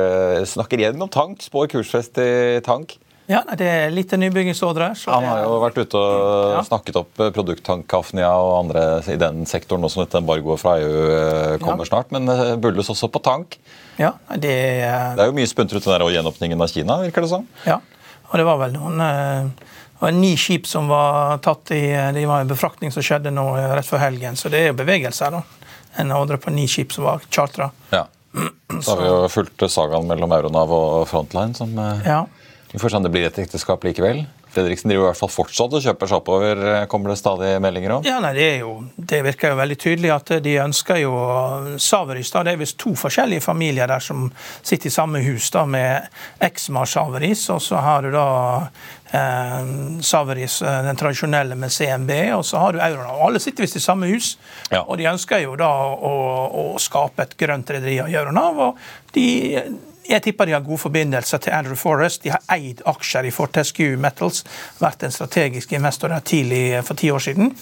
snakker 0.47 0.79
igjen 0.79 1.03
om 1.03 1.11
tank. 1.11 1.43
Spår 1.43 1.67
kursfest 1.73 2.21
i 2.23 2.61
tank. 2.63 2.95
Ja, 3.31 3.41
Det 3.57 3.67
er 3.67 3.93
litt 3.93 4.11
nybyggingsordre. 4.11 4.91
Han 5.07 5.27
har 5.29 5.43
jo 5.45 5.59
vært 5.63 5.79
ute 5.79 5.99
og 5.99 6.55
ja. 6.57 6.63
snakket 6.67 6.99
opp 6.99 7.21
produkttankkafnia 7.35 8.31
og 8.35 8.55
andre 8.57 8.83
i 9.07 9.17
den 9.19 9.45
sektoren, 9.47 9.85
også, 9.87 10.03
dette 10.03 10.19
embargoet 10.19 10.59
fra 10.59 10.75
EU 10.81 11.57
kommer 11.63 11.85
ja. 11.85 11.91
snart. 11.93 12.11
Men 12.11 12.27
bulles 12.61 12.91
også 12.91 13.07
på 13.13 13.23
tank. 13.23 13.55
Ja, 14.01 14.15
det, 14.35 14.51
det 14.51 15.23
er 15.23 15.29
jo 15.29 15.37
mye 15.37 15.49
spuntret 15.49 15.85
den 15.85 15.95
der 15.95 16.15
gjenåpningen 16.17 16.63
av 16.63 16.71
Kina, 16.73 16.99
virker 17.05 17.23
det 17.23 17.31
som. 17.31 17.47
Ja, 17.67 17.79
og 18.31 18.39
det 18.39 18.47
var 18.47 18.59
vel 18.65 18.75
noen 18.75 18.99
det 20.01 20.07
var 20.07 20.15
ni 20.17 20.31
skip 20.33 20.65
som 20.65 20.87
var 20.89 21.37
tatt 21.45 21.71
i 21.75 21.83
det 22.15 22.23
var 22.25 22.41
en 22.41 22.49
befraktning 22.49 22.89
som 22.89 23.03
skjedde 23.05 23.29
nå 23.29 23.43
rett 23.53 23.85
før 23.85 24.01
helgen. 24.01 24.33
Så 24.33 24.49
det 24.49 24.63
er 24.63 24.71
jo 24.71 24.79
bevegelser. 24.79 25.35
da. 25.35 25.43
En 26.01 26.13
ordre 26.15 26.39
på 26.41 26.49
ni 26.49 26.65
skip 26.65 26.89
som 26.95 27.05
var 27.05 27.21
chartra. 27.29 27.67
Ja. 27.93 28.07
Så 28.81 28.95
har 28.95 28.97
vi 28.97 29.11
jo 29.11 29.27
fulgt 29.29 29.61
sagaen 29.69 30.09
mellom 30.09 30.33
Euronav 30.33 30.73
og 30.73 31.05
Frontline. 31.05 31.53
som 31.53 31.77
ja. 31.77 32.23
Om 32.71 33.03
det 33.03 33.09
blir 33.11 33.27
et 33.27 33.39
ekteskap 33.41 33.83
likevel. 33.83 34.23
Fredriksen 34.51 34.91
driver 34.91 35.05
i 35.05 35.07
hvert 35.09 35.19
fall 35.19 35.31
fortsatt 35.31 35.73
og 35.75 35.83
kjøper 35.83 36.09
seg 36.09 36.17
oppover, 36.17 36.61
kommer 36.91 37.11
det 37.11 37.17
stadig 37.19 37.51
meldinger 37.63 37.93
om? 37.97 38.05
Ja, 38.07 38.17
nei, 38.23 38.31
det, 38.35 38.47
jo, 38.61 38.73
det, 38.95 39.21
virker 39.23 39.53
jo 39.53 39.59
veldig 39.59 39.77
tydelig 39.79 40.11
at 40.11 40.31
de 40.43 40.55
ønsker 40.63 40.99
jo 40.99 41.11
Saveris. 41.79 42.31
da, 42.31 42.43
Det 42.47 42.53
er 42.53 42.59
visst 42.59 42.77
to 42.79 42.91
forskjellige 42.99 43.43
familier 43.43 43.91
der 43.91 44.03
som 44.03 44.29
sitter 44.59 44.87
i 44.87 44.93
samme 44.93 45.21
hus 45.23 45.47
da, 45.55 45.63
med 45.67 46.07
eksmar 46.43 46.87
Saveris. 46.87 47.45
Og 47.51 47.61
så 47.63 47.79
har 47.83 48.03
du 48.03 48.11
da 48.15 48.25
eh, 49.11 49.71
Saveris, 50.07 50.61
eh, 50.63 50.81
den 50.87 50.99
tradisjonelle 50.99 51.59
med 51.59 51.71
CMB, 51.71 52.11
og 52.39 52.43
så 52.47 52.63
har 52.63 52.75
du 52.75 52.83
Euronav. 52.83 53.21
Alle 53.27 53.43
sitter 53.43 53.67
visst 53.67 53.79
i 53.79 53.83
samme 53.83 54.11
hus. 54.11 54.33
Ja. 54.71 54.83
Og 54.83 54.99
de 54.99 55.11
ønsker 55.11 55.43
jo 55.43 55.55
da 55.59 55.71
å, 55.95 56.17
å 56.51 56.65
skape 56.79 57.23
et 57.23 57.39
grønt 57.39 57.71
rederi 57.71 58.01
av 58.03 58.11
Euronav. 58.11 58.65
og 58.67 58.83
de 59.15 59.63
jeg 60.11 60.23
tipper 60.23 60.45
de 60.45 60.55
har 60.55 60.65
gode 60.65 60.81
forbindelser 60.81 61.37
til 61.37 61.53
Andrew 61.55 61.75
Forrest. 61.79 62.23
De 62.23 62.33
har 62.33 62.43
eid 62.51 62.81
aksjer 62.85 63.29
i 63.29 63.33
Fortescue 63.33 63.97
Metals, 64.01 64.43
vært 64.81 65.05
en 65.07 65.13
strategisk 65.13 65.71
investor 65.77 66.11
der 66.11 66.25
tidlig 66.25 66.63
for 66.87 66.99
ti 66.99 67.11
år 67.11 67.23
siden. 67.23 67.53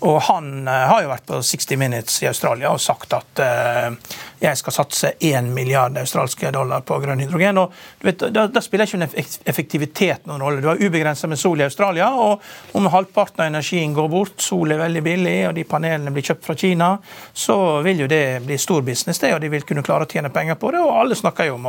Og 0.00 0.20
han 0.28 0.68
uh, 0.68 0.74
har 0.92 1.02
jo 1.02 1.10
vært 1.10 1.26
på 1.26 1.40
60 1.42 1.78
Minutes 1.80 2.22
i 2.22 2.28
Australia 2.30 2.70
og 2.70 2.80
sagt 2.82 3.14
at 3.16 3.40
uh, 3.42 4.18
jeg 4.38 4.58
skal 4.60 4.74
satse 4.76 5.10
1 5.18 5.48
milliard 5.54 5.96
australske 5.98 6.50
dollar 6.54 6.84
på 6.86 6.98
grønn 7.02 7.18
hydrogen. 7.24 7.58
og 7.58 7.72
vet, 8.06 8.22
da, 8.30 8.46
da, 8.46 8.62
spiller 8.62 8.86
ikke 8.86 9.24
effektivitet 9.50 10.28
noen 10.30 10.44
rolle. 10.44 10.62
Du 10.62 10.68
har 10.70 10.78
ubegrensa 10.78 11.26
med 11.26 11.40
sol 11.40 11.58
i 11.58 11.66
Australia, 11.66 12.10
og 12.14 12.76
om 12.78 12.86
halvparten 12.92 13.42
av 13.42 13.50
energien 13.50 13.94
går 13.96 14.08
bort, 14.12 14.36
sol 14.42 14.70
er 14.70 14.82
veldig 14.84 15.02
billig, 15.02 15.36
og 15.48 15.56
de 15.56 15.64
panelene 15.66 16.12
blir 16.14 16.28
kjøpt 16.30 16.46
fra 16.46 16.56
Kina, 16.58 16.92
så 17.34 17.58
vil 17.86 18.04
jo 18.04 18.10
det 18.10 18.22
bli 18.46 18.58
stor 18.58 18.86
business, 18.86 19.18
det, 19.18 19.32
og 19.34 19.42
de 19.42 19.50
vil 19.50 19.66
kunne 19.66 19.82
klare 19.86 20.06
å 20.06 20.10
tjene 20.10 20.30
penger 20.34 20.60
på 20.60 20.70
det. 20.74 20.84
Og 20.84 21.00
alle 21.00 21.18
snakker 21.18 21.50
jo 21.50 21.58
om 21.58 21.66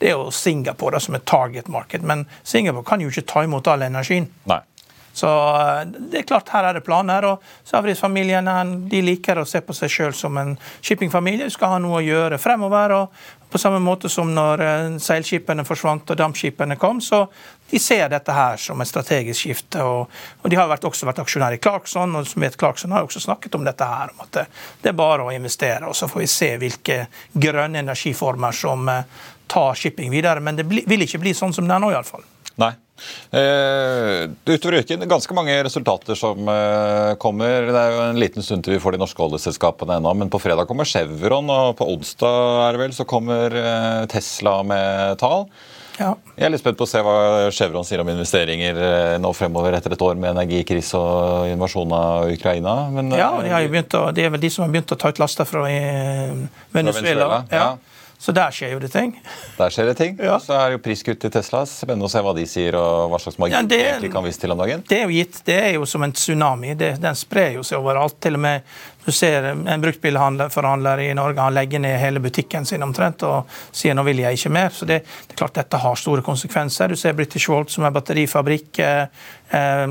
det 0.00 0.08
er 0.08 0.16
jo 0.16 0.30
Singapore 0.32 0.96
da, 0.96 1.02
som 1.04 1.18
er 1.18 1.26
target 1.28 1.68
market, 1.68 2.06
men 2.06 2.24
Singapore 2.42 2.88
kan 2.88 3.04
jo 3.04 3.12
ikke 3.12 3.28
ta 3.28 3.44
imot 3.44 3.68
all 3.68 3.84
energien. 3.84 4.30
Nei. 4.48 4.62
Så 5.16 5.28
eh, 5.60 5.86
det 6.10 6.20
er 6.20 6.28
klart, 6.28 6.52
her 6.52 6.68
er 6.68 6.76
det 6.76 6.84
planer. 6.84 7.24
og 7.24 7.42
Savris-familien 7.64 8.50
de 8.90 9.00
liker 9.02 9.40
å 9.40 9.48
se 9.48 9.62
på 9.64 9.74
seg 9.76 9.92
sjøl 9.92 10.14
som 10.14 10.36
en 10.36 10.54
shippingfamilie. 10.84 11.48
De 11.48 11.54
skal 11.54 11.76
ha 11.76 11.80
noe 11.80 12.02
å 12.02 12.04
gjøre 12.04 12.38
fremover. 12.42 12.92
og 12.98 13.48
På 13.50 13.58
samme 13.58 13.80
måte 13.80 14.10
som 14.12 14.34
når 14.36 14.64
eh, 14.66 14.98
seilskipene 15.00 15.64
forsvant 15.64 16.12
og 16.12 16.20
dampskipene 16.20 16.76
kom, 16.76 17.00
så 17.00 17.24
de 17.70 17.80
ser 17.80 18.10
dette 18.12 18.32
her 18.32 18.60
som 18.60 18.80
et 18.80 18.92
strategisk 18.92 19.40
skifte. 19.40 19.82
og, 19.82 20.12
og 20.42 20.52
De 20.52 20.60
har 20.60 20.68
vært, 20.68 20.84
også 20.84 21.08
vært 21.08 21.24
aksjonær 21.24 21.56
i 21.56 21.62
Clarkson, 21.64 22.16
og 22.20 22.28
som 22.28 22.44
vet 22.44 22.60
Clarkson 22.60 22.92
har 22.92 23.08
også 23.08 23.24
snakket 23.24 23.56
om 23.56 23.64
dette 23.64 23.88
her, 23.88 24.12
om 24.12 24.26
at 24.26 24.34
det, 24.36 24.48
det 24.82 24.92
er 24.92 25.00
bare 25.00 25.24
å 25.24 25.32
investere. 25.32 25.86
og 25.88 25.96
Så 25.96 26.10
får 26.12 26.26
vi 26.26 26.32
se 26.36 26.52
hvilke 26.60 27.06
grønne 27.32 27.80
energiformer 27.80 28.52
som 28.52 28.84
eh, 28.92 29.06
tar 29.48 29.78
shipping 29.80 30.12
videre. 30.12 30.44
Men 30.44 30.60
det 30.60 30.68
vil 30.68 31.08
ikke 31.08 31.24
bli 31.24 31.32
sånn 31.32 31.56
som 31.56 31.64
det 31.64 31.72
er 31.72 31.86
nå, 31.86 31.94
iallfall. 31.96 32.28
Nei. 32.60 32.74
Uh, 33.30 34.32
utover 34.48 34.80
uken 34.80 35.06
ganske 35.08 35.36
mange 35.36 35.56
resultater 35.66 36.18
som 36.18 36.48
uh, 36.48 37.14
kommer. 37.22 37.68
Det 37.68 37.80
er 37.80 37.94
jo 37.94 38.02
en 38.08 38.20
liten 38.20 38.44
stund 38.44 38.64
til 38.64 38.76
vi 38.76 38.82
får 38.82 38.96
de 38.96 39.02
norske 39.04 39.22
oljeselskapene 39.22 39.98
ennå. 40.00 40.12
Men 40.16 40.32
på 40.32 40.40
fredag 40.42 40.68
kommer 40.70 40.88
Chevron, 40.88 41.50
og 41.52 41.74
på 41.78 41.88
onsdag 41.92 42.60
er 42.66 42.76
det 42.76 42.84
vel, 42.84 42.94
så 42.96 43.08
kommer 43.08 43.56
uh, 43.56 44.04
Tesla 44.12 44.60
med 44.66 45.18
tall. 45.22 45.48
Ja. 45.96 46.10
Jeg 46.36 46.44
er 46.44 46.52
litt 46.52 46.60
spent 46.60 46.76
på 46.76 46.84
å 46.84 46.90
se 46.90 47.00
hva 47.00 47.16
Chevron 47.56 47.86
sier 47.88 48.02
om 48.02 48.08
investeringer 48.12 49.16
nå 49.16 49.30
fremover 49.32 49.78
etter 49.78 49.94
et 49.94 50.02
år 50.04 50.18
med 50.20 50.34
energikrise 50.34 51.00
og 51.00 51.48
invasjon 51.48 51.94
av 51.96 52.32
Ukraina. 52.34 52.74
Men, 52.92 53.14
ja, 53.16 53.30
de, 53.40 53.80
å, 53.96 54.02
det 54.12 54.26
er 54.26 54.34
vel 54.34 54.42
de 54.42 54.50
som 54.52 54.66
har 54.66 54.74
begynt 54.74 54.92
å 54.92 54.98
ta 55.00 55.08
ut 55.08 55.22
laster 55.22 55.48
fra 55.48 55.64
Venezuela. 55.64 56.50
Venezuela. 56.76 57.40
Ja. 57.48 57.70
Så 58.18 58.32
der 58.32 58.54
skjer 58.54 58.72
jo 58.74 58.80
det 58.80 58.90
ting. 58.94 59.12
Der 59.58 59.72
skjer 59.72 59.90
det 59.90 59.96
ting. 59.98 60.16
Ja. 60.22 60.38
Så 60.42 60.56
er 60.56 60.70
det 60.70 60.78
jo 60.78 60.82
priskutt 60.86 61.20
til 61.22 61.32
Tesla. 61.32 61.62
Spennende 61.68 62.08
å 62.08 62.12
se 62.12 62.22
hva 62.24 62.32
de 62.36 62.46
sier 62.48 62.76
og 62.80 63.12
hva 63.12 63.20
slags 63.22 63.38
margin 63.42 63.58
ja, 63.58 63.62
det, 63.68 63.80
egentlig 63.90 64.12
kan 64.14 64.24
vise 64.24 64.40
til 64.42 64.54
om 64.54 64.60
dagen. 64.62 64.84
Det 64.88 65.02
er 65.02 65.04
jo 65.04 65.16
gitt. 65.18 65.40
Det 65.46 65.56
er 65.68 65.72
jo 65.76 65.88
som 65.88 66.06
en 66.06 66.14
tsunami. 66.16 66.74
Det, 66.80 66.96
den 67.02 67.18
sprer 67.18 67.58
jo 67.58 67.64
seg 67.66 67.82
overalt. 67.82 68.18
Til 68.24 68.38
og 68.38 68.44
med 68.46 68.76
du 69.06 69.12
ser 69.14 69.44
en 69.52 69.82
bruktbilforhandler 69.82 71.04
i 71.04 71.12
Norge 71.14 71.38
han 71.38 71.54
legger 71.54 71.78
ned 71.78 71.94
hele 72.02 72.18
butikken 72.18 72.64
sin 72.66 72.82
omtrent 72.82 73.22
og 73.22 73.52
sier 73.70 73.94
nå 73.94 74.02
vil 74.08 74.24
jeg 74.24 74.40
ikke 74.40 74.50
mer. 74.56 74.72
Så 74.74 74.88
det, 74.88 74.96
det 75.06 75.36
er 75.36 75.38
klart 75.38 75.54
dette 75.60 75.78
har 75.78 76.00
store 76.00 76.24
konsekvenser. 76.26 76.90
Du 76.90 76.98
ser 76.98 77.14
British 77.14 77.46
Volt 77.52 77.70
som 77.70 77.86
er 77.86 77.94
batterifabrikk 77.94 78.80
eh, 78.82 79.04
eh, 79.54 79.84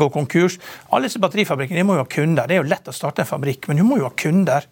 gå 0.00 0.08
konkurs. 0.14 0.56
Alle 0.88 1.10
disse 1.10 1.20
batterifabrikkene 1.20 1.82
de 1.82 1.88
må 1.90 1.98
jo 1.98 2.06
ha 2.06 2.08
kunder. 2.16 2.48
Det 2.48 2.56
er 2.56 2.62
jo 2.62 2.70
lett 2.72 2.88
å 2.88 2.96
starte 2.96 3.26
en 3.26 3.28
fabrikk, 3.28 3.68
men 3.68 3.82
du 3.82 3.84
må 3.84 4.00
jo 4.00 4.08
ha 4.08 4.14
kunder. 4.16 4.70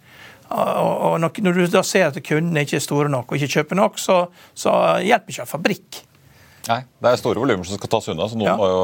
Og 0.50 1.18
når 1.22 1.54
du 1.54 1.64
da 1.70 1.82
ser 1.86 2.08
at 2.10 2.22
kundene 2.26 2.64
ikke 2.66 2.80
er 2.80 2.84
store 2.84 3.10
nok 3.12 3.30
og 3.30 3.38
ikke 3.38 3.60
kjøper 3.60 3.78
nok, 3.78 3.98
så, 4.02 4.24
så 4.58 4.72
hjelper 5.04 5.36
ikke 5.36 5.46
fabrikk. 5.46 6.00
Nei, 6.68 6.82
Det 7.00 7.08
er 7.10 7.18
store 7.18 7.40
volumer 7.40 7.66
som 7.66 7.78
skal 7.78 7.90
tas 7.90 8.08
unna, 8.12 8.26
så 8.28 8.36
noen 8.36 8.50
ja. 8.50 8.54
må 8.58 8.66
jo 8.68 8.80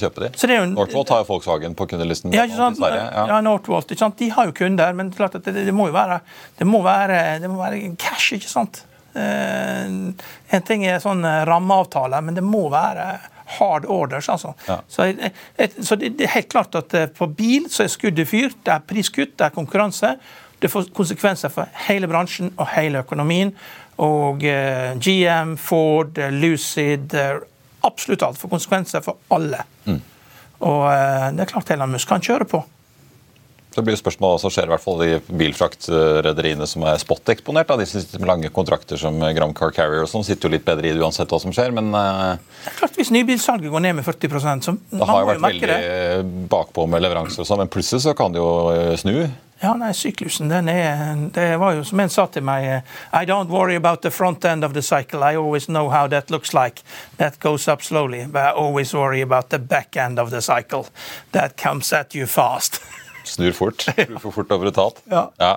kjøpe 0.00 0.24
de. 0.24 0.30
Jo, 0.54 0.62
Northvolt 0.72 1.12
har 1.12 1.22
jo 1.22 1.28
Volkswagen 1.28 1.74
på 1.78 1.86
kundelisten. 1.90 2.34
Ja, 2.34 2.46
sant? 2.50 2.80
Ja. 2.80 3.26
ja, 3.28 3.40
Northvolt, 3.44 3.90
ikke 3.92 4.06
sant? 4.06 4.18
De 4.18 4.30
har 4.34 4.48
jo 4.48 4.54
kunder, 4.56 4.94
men 4.96 5.12
klart 5.14 5.36
at 5.38 5.46
det, 5.46 5.66
det, 5.66 5.74
må 5.76 5.90
jo 5.90 5.96
være, 5.96 6.20
det 6.58 6.68
må 6.68 6.80
være, 6.86 7.18
det 7.42 7.50
må 7.52 7.60
være 7.60 7.82
cash, 8.00 8.32
ikke 8.38 8.50
sant? 8.50 8.82
Uh, 9.18 10.14
en 10.54 10.64
ting 10.66 10.86
er 10.86 11.02
sånn 11.02 11.26
rammeavtaler, 11.48 12.24
men 12.24 12.38
det 12.38 12.46
må 12.46 12.66
være 12.72 13.10
hard 13.58 13.86
orders. 13.88 14.28
altså. 14.28 14.54
Ja. 14.68 14.80
Så, 14.88 15.08
så, 15.80 15.96
det, 15.96 16.14
er 16.20 16.34
helt 16.34 16.50
klart 16.52 16.74
at 16.78 16.94
eh, 16.94 17.08
på 17.08 17.30
bil 17.32 17.68
så 17.72 17.86
er 17.86 17.92
skuddet 17.92 18.28
fyrt. 18.28 18.58
Det 18.66 18.74
er 18.74 18.84
priskutt, 18.84 19.38
det 19.38 19.46
er 19.46 19.54
konkurranse. 19.54 20.14
Det 20.58 20.70
får 20.72 20.88
konsekvenser 20.94 21.52
for 21.54 21.70
hele 21.86 22.08
bransjen 22.10 22.50
og 22.56 22.66
hele 22.74 23.04
økonomien. 23.04 23.52
Og 24.02 24.44
eh, 24.46 24.94
GM, 25.02 25.56
Ford, 25.58 26.18
eh, 26.18 26.34
Lucid 26.34 27.14
eh, 27.18 27.38
Absolutt 27.86 28.24
alt 28.26 28.38
får 28.38 28.50
konsekvenser 28.50 29.02
for 29.04 29.20
alle. 29.30 29.60
Mm. 29.86 30.00
Og 30.66 30.82
det 31.38 31.44
er 31.44 31.50
klart 31.52 31.68
Elon 31.70 31.92
Musk 31.94 32.10
kan 32.10 32.24
kjøre 32.26 32.42
på. 32.50 32.58
Det 33.70 33.84
blir 33.86 33.94
spørsmål 33.94 34.32
hva 34.32 34.40
som 34.42 34.50
skjer 34.50 34.66
i 34.66 34.72
hvert 34.72 34.82
fall 34.82 34.98
de 34.98 35.20
bilfraktrederiene 35.30 36.66
som 36.66 36.82
er 36.90 36.98
spot-eksponert. 36.98 37.70
De 37.78 37.86
som 37.86 38.02
sitter 38.02 38.18
med 38.18 38.32
lange 38.32 38.50
kontrakter 38.50 38.98
som 38.98 39.22
Gram 39.36 39.54
Car 39.54 39.70
Carrier 39.76 40.02
og 40.02 40.10
sånn, 40.10 40.26
sitter 40.26 40.50
jo 40.50 40.56
litt 40.56 40.66
bedre 40.66 40.90
i 40.90 40.96
det 40.96 40.98
uansett 40.98 41.30
hva 41.30 41.38
som 41.38 41.54
skjer, 41.54 41.70
men 41.78 41.94
det 41.94 42.02
er 42.72 42.78
klart 42.80 42.98
Hvis 42.98 43.14
nybilsalget 43.14 43.70
går 43.70 43.86
ned 43.86 44.00
med 44.00 44.08
40 44.10 44.34
så 44.66 44.74
Det 44.74 45.08
har 45.12 45.22
jo 45.22 45.30
vært 45.30 45.46
veldig 45.46 46.48
bakpå 46.50 46.88
med 46.90 47.06
leveranser 47.06 47.46
og 47.46 47.52
sånn, 47.52 47.62
men 47.62 47.70
plutselig 47.70 48.02
så 48.08 48.18
kan 48.18 48.34
det 48.34 48.42
jo 48.42 48.50
snu. 48.98 49.28
Ja, 49.60 49.72
nei, 49.74 49.90
Syklusen 49.92 50.48
den 50.48 50.68
er 50.70 51.16
Det 51.34 51.56
var 51.58 51.74
jo 51.74 51.84
som 51.84 52.00
en 52.00 52.10
sa 52.12 52.26
til 52.30 52.44
meg 52.46 52.84
I 53.12 53.24
don't 53.26 53.50
worry 53.50 53.74
about 53.74 54.02
the 54.02 54.10
front 54.10 54.44
end 54.44 54.64
of 54.64 54.72
the 54.72 54.82
cycle. 54.82 55.24
I 55.24 55.36
always 55.36 55.66
know 55.66 55.90
how 55.90 56.06
that 56.08 56.30
looks 56.30 56.54
like. 56.54 56.82
That 57.16 57.40
goes 57.40 57.68
up 57.68 57.82
slowly. 57.82 58.26
But 58.26 58.42
I 58.42 58.50
always 58.52 58.94
worry 58.94 59.20
about 59.20 59.50
the 59.50 59.58
back 59.58 59.96
end 59.96 60.18
of 60.18 60.30
the 60.30 60.40
cycle. 60.40 60.86
That 61.32 61.56
comes 61.56 61.92
at 61.92 62.14
you 62.14 62.26
fast. 62.26 62.80
Snur 63.24 63.52
fort. 63.52 63.82
For 64.20 64.30
fort 64.30 64.52
og 64.52 64.60
brutalt. 64.60 65.02
Ja. 65.10 65.26
ja. 65.38 65.54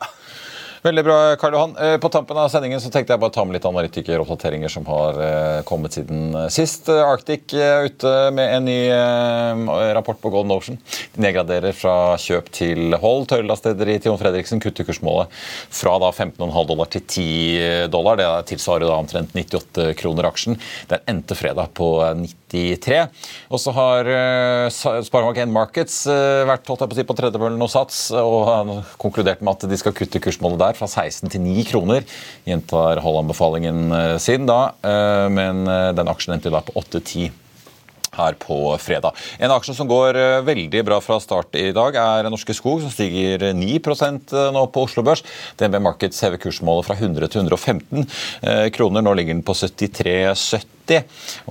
Veldig 0.82 1.04
bra, 1.06 1.36
Karl 1.36 1.54
Johan. 1.54 1.76
Eh, 1.78 1.98
på 2.02 2.10
tampen 2.10 2.38
av 2.41 2.48
sendingen 2.50 2.82
så 2.82 2.89
tenkte 2.89 3.13
jeg 3.13 3.22
bare 3.22 3.34
ta 3.36 3.44
med 3.46 3.54
litt 3.54 3.65
analytikeroppdateringer 3.70 4.72
som 4.74 4.88
har 4.89 5.20
eh, 5.22 5.58
kommet 5.70 5.94
siden 5.94 6.32
eh, 6.34 6.48
sist. 6.50 6.89
Arctic 6.89 7.54
er 7.54 7.86
ute 7.86 8.13
med 8.34 8.56
en 8.56 8.65
ny 8.65 8.80
rapport 9.94 10.17
på 10.17 10.32
Golden 10.34 10.56
Ocean. 10.56 10.80
De 11.13 11.22
nedgraderer 11.22 11.76
fra 11.78 12.15
kjøp 12.17 12.50
til 12.56 12.96
hold. 12.98 13.28
Tørrlastrederi 13.30 14.00
Tion 14.02 14.17
Fredriksen 14.17 14.63
kutter 14.63 14.88
kursmålet 14.88 15.30
fra 15.70 16.00
15,5 16.10 16.50
dollar 16.72 16.89
til 16.89 17.06
10 17.06 17.91
dollar. 17.94 18.17
Det 18.17 18.32
tilsvarer 18.56 18.89
da 18.89 18.98
omtrent 18.98 19.38
98 19.38 19.91
kroner 20.02 20.32
aksjen. 20.32 20.58
Den 20.89 21.06
endte 21.13 21.38
fredag 21.38 21.76
på 21.78 21.91
93. 22.26 23.04
Og 23.54 23.62
så 23.62 23.76
har 23.78 24.10
Sparebank1 24.74 25.54
Markets 25.54 26.02
vært 26.10 26.65
holdt 26.67 26.88
på, 26.89 26.98
si, 26.98 27.06
på 27.08 27.15
tredjebølgen 27.22 27.62
og 27.63 27.72
Sats 27.72 28.08
og 28.17 28.82
konkludert 29.00 29.46
med 29.46 29.54
at 29.56 29.70
de 29.70 29.80
skal 29.80 29.96
kutte 29.96 30.20
kursmålet 30.24 30.60
der 30.65 30.70
fra 30.77 30.88
16 30.89 31.31
til 31.31 31.43
9 31.43 31.67
kroner. 31.71 32.07
Gjentar 32.47 33.01
Hall-anbefalingen 33.03 33.91
eh, 33.95 34.17
sin 34.21 34.47
da, 34.49 34.73
eh, 34.86 35.27
men 35.34 35.65
eh, 35.67 35.91
den 35.97 36.12
aksjen 36.12 36.38
endte 36.38 36.53
da 36.53 36.63
på 36.65 36.75
8-10. 36.81 37.31
her 38.12 38.36
på 38.36 38.55
fredag. 38.84 39.15
En 39.39 39.53
aksje 39.55 39.71
som 39.71 39.88
går 39.88 40.17
veldig 40.43 40.81
bra 40.84 40.97
fra 40.99 41.15
start 41.23 41.55
i 41.55 41.69
dag, 41.71 41.95
er 41.95 42.27
Norske 42.27 42.51
Skog, 42.51 42.81
som 42.84 42.91
stiger 42.91 43.53
9 43.55 43.69
eh, 43.79 44.49
nå 44.51 44.65
på 44.67 44.84
Oslo 44.84 45.03
Børs. 45.07 45.23
DNB 45.55 45.79
Markets 45.79 46.19
hever 46.19 46.41
kursmålet 46.43 46.89
fra 46.89 46.99
100 46.99 47.31
til 47.31 47.45
115 47.45 48.03
eh, 48.43 48.67
kroner. 48.75 49.01
Nå 49.01 49.15
ligger 49.15 49.38
den 49.38 49.47
på 49.47 49.55
73,70. 49.55 50.81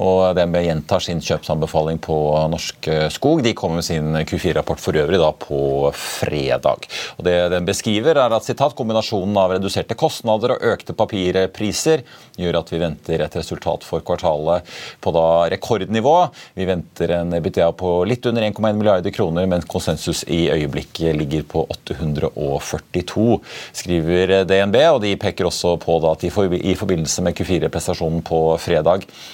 Og 0.01 0.35
DNB 0.37 0.59
gjentar 0.66 1.05
sin 1.05 1.23
kjøpsanbefaling 1.25 2.01
på 2.03 2.16
Norsk 2.53 2.88
Skog. 3.14 3.43
De 3.45 3.55
kommer 3.55 3.81
med 3.81 3.87
sin 3.87 4.16
Q4-rapport 4.27 4.81
for 4.83 4.97
øvrig 4.97 5.21
da 5.21 5.31
på 5.37 5.61
fredag. 5.97 6.88
Og 7.19 7.25
Det 7.25 7.37
den 7.53 7.69
beskriver, 7.69 8.19
er 8.19 8.35
at 8.35 8.47
citat, 8.47 8.75
kombinasjonen 8.77 9.37
av 9.40 9.55
reduserte 9.55 9.97
kostnader 9.99 10.57
og 10.57 10.64
økte 10.75 10.97
papirpriser 10.97 12.05
gjør 12.40 12.61
at 12.61 12.73
vi 12.73 12.81
venter 12.81 13.25
et 13.25 13.37
resultat 13.37 13.85
for 13.87 14.05
kvartalet 14.07 14.66
på 15.01 15.12
da 15.14 15.27
rekordnivå. 15.53 16.16
Vi 16.59 16.66
venter 16.69 17.14
en 17.19 17.35
EBITDA 17.37 17.71
på 17.79 17.93
litt 18.09 18.27
under 18.27 18.47
1,1 18.49 18.79
milliarder 18.79 19.14
kroner, 19.14 19.49
mens 19.51 19.69
konsensus 19.71 20.23
i 20.29 20.47
øyeblikket 20.53 21.16
ligger 21.16 21.47
på 21.49 21.64
842, 21.71 23.40
skriver 23.83 24.35
DNB. 24.49 24.77
og 24.95 25.01
De 25.05 25.14
peker 25.21 25.49
også 25.49 25.77
på 25.83 25.99
at 26.11 26.25
de 26.25 26.31
i 26.61 26.77
forbindelse 26.79 27.25
med 27.25 27.37
Q4-prestasjonen 27.38 28.25
på 28.27 28.40
fredag 28.61 29.07
eh, 29.07 29.30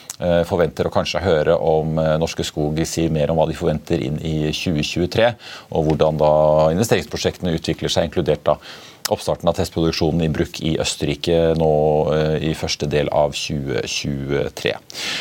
forventer 0.48 0.88
å 0.88 0.92
kanskje 0.94 1.20
høre 1.24 1.56
om 1.60 1.98
eh, 2.00 2.16
Norske 2.20 2.44
Skog 2.46 2.80
sier 2.88 3.12
mer 3.12 3.32
om 3.32 3.40
hva 3.40 3.48
de 3.50 3.56
forventer 3.58 4.00
inn 4.00 4.16
i 4.24 4.36
2023, 4.48 5.32
og 5.76 5.88
hvordan 5.88 6.20
da 6.20 6.34
investeringsprosjektene 6.72 7.56
utvikler 7.58 7.92
seg, 7.92 8.08
inkludert 8.08 8.46
da 8.46 8.56
oppstarten 9.12 9.46
av 9.46 9.54
testproduksjonen 9.54 10.24
i 10.24 10.30
bruk 10.32 10.58
i 10.66 10.72
Østerrike 10.82 11.36
nå 11.60 11.70
eh, 12.14 12.48
i 12.48 12.54
første 12.58 12.88
del 12.90 13.10
av 13.14 13.36
2023. 13.36 14.72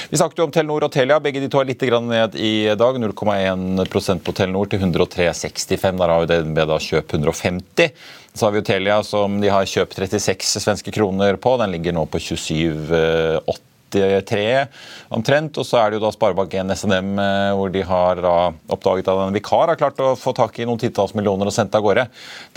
Vi 0.10 0.20
snakket 0.20 0.42
jo 0.42 0.48
om 0.48 0.56
Telenor 0.56 0.88
og 0.88 0.96
Telia. 0.96 1.20
Begge 1.22 1.44
de 1.44 1.52
to 1.52 1.62
er 1.62 1.70
litt 1.70 1.84
ned 1.84 2.40
i 2.40 2.56
dag. 2.80 2.98
0,1% 3.02 4.26
på 4.26 4.36
Telenor 4.40 4.72
til 4.72 4.82
103,65. 4.82 6.02
Der 6.02 6.16
har 6.16 6.24
jo 6.24 6.32
DNB 6.32 6.64
da 6.72 6.80
kjøp 6.82 7.14
150. 7.20 7.94
Så 8.36 8.48
har 8.48 8.56
vi 8.56 8.64
jo 8.64 8.68
Telia 8.68 8.98
som 9.06 9.38
de 9.44 9.52
har 9.54 9.70
kjøpt 9.70 10.00
36 10.00 10.66
svenske 10.66 10.92
kroner 10.96 11.38
på. 11.38 11.56
Den 11.62 11.76
ligger 11.76 11.96
nå 11.96 12.08
på 12.10 12.24
27,80 12.24 13.75
93 13.94 14.68
omtrent. 15.16 15.60
Og 15.62 15.68
så 15.68 15.82
er 15.82 15.92
det 15.92 16.00
jo 16.00 16.06
da 16.06 16.14
Sparebank1 16.16 16.74
SNM 16.76 17.14
eh, 17.22 17.52
hvor 17.58 17.74
de 17.74 17.86
har 17.86 18.24
da 18.24 18.36
oppdaget 18.72 19.12
at 19.12 19.28
en 19.28 19.36
vikar 19.36 19.72
har 19.72 19.80
klart 19.80 20.02
å 20.04 20.16
få 20.20 20.36
tak 20.38 20.60
i 20.60 20.68
noen 20.68 20.82
titalls 20.82 21.16
millioner 21.18 21.52
og 21.52 21.56
sendt 21.56 21.76
av 21.78 21.86
gårde. 21.86 22.08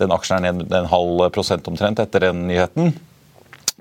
Den 0.00 0.14
aksjen 0.14 0.48
er 0.48 0.58
ned 0.58 0.74
en 0.74 0.90
halv 0.92 1.28
prosent 1.34 1.68
omtrent 1.70 2.02
etter 2.02 2.28
den 2.28 2.46
nyheten. 2.50 2.94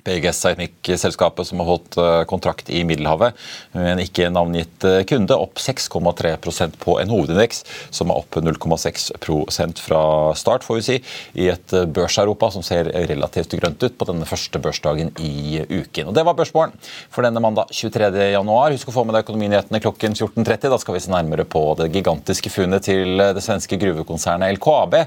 PGS 0.07 0.39
seismikkselskapet 0.45 1.47
som 1.47 1.61
har 1.61 1.67
fått 1.67 1.97
eh, 1.99 2.21
kontrakt 2.29 2.69
i 2.69 2.83
Middelhavet, 2.87 3.35
en 3.75 4.01
ikke 4.01 4.29
navngitt 4.31 4.85
eh, 4.87 5.01
kunde, 5.07 5.35
opp 5.35 5.59
6,3% 5.59 6.77
på 6.81 6.97
en 7.01 7.11
hovedindeks 7.11 7.63
som 7.93 8.11
er 8.11 8.21
opp 8.21 8.39
0,6% 8.39 9.83
fra 9.83 10.01
start, 10.39 10.65
får 10.67 10.79
vi 10.79 10.85
si, 10.85 10.97
i 11.43 11.49
et 11.51 11.75
eh, 11.75 11.87
børs-Europa 11.97 12.51
som 12.55 12.65
ser 12.65 12.91
relativt 13.09 13.57
grønt 13.59 13.83
ut 13.83 13.97
på 13.99 14.07
denne 14.07 14.27
første 14.29 14.61
børsdagen 14.63 15.11
i 15.23 15.63
uken. 15.67 16.09
Og 16.09 16.15
Det 16.15 16.25
var 16.27 16.37
børsmålen 16.37 16.75
for 17.13 17.27
denne 17.27 17.43
mandag 17.43 17.73
23. 17.75 18.11
januar. 18.31 18.75
Husk 18.75 18.91
å 18.91 18.95
få 18.95 19.05
med 19.07 19.17
deg 19.17 19.27
økonominyhetene 19.27 19.83
klokken 19.83 20.15
14.30. 20.15 20.69
Da 20.71 20.79
skal 20.81 20.97
vi 20.97 21.03
se 21.03 21.11
nærmere 21.11 21.47
på 21.47 21.63
det 21.79 21.89
gigantiske 21.95 22.51
funnet 22.53 22.87
til 22.87 23.19
det 23.19 23.43
svenske 23.43 23.79
gruvekonsernet 23.81 24.55
LKAB, 24.57 24.99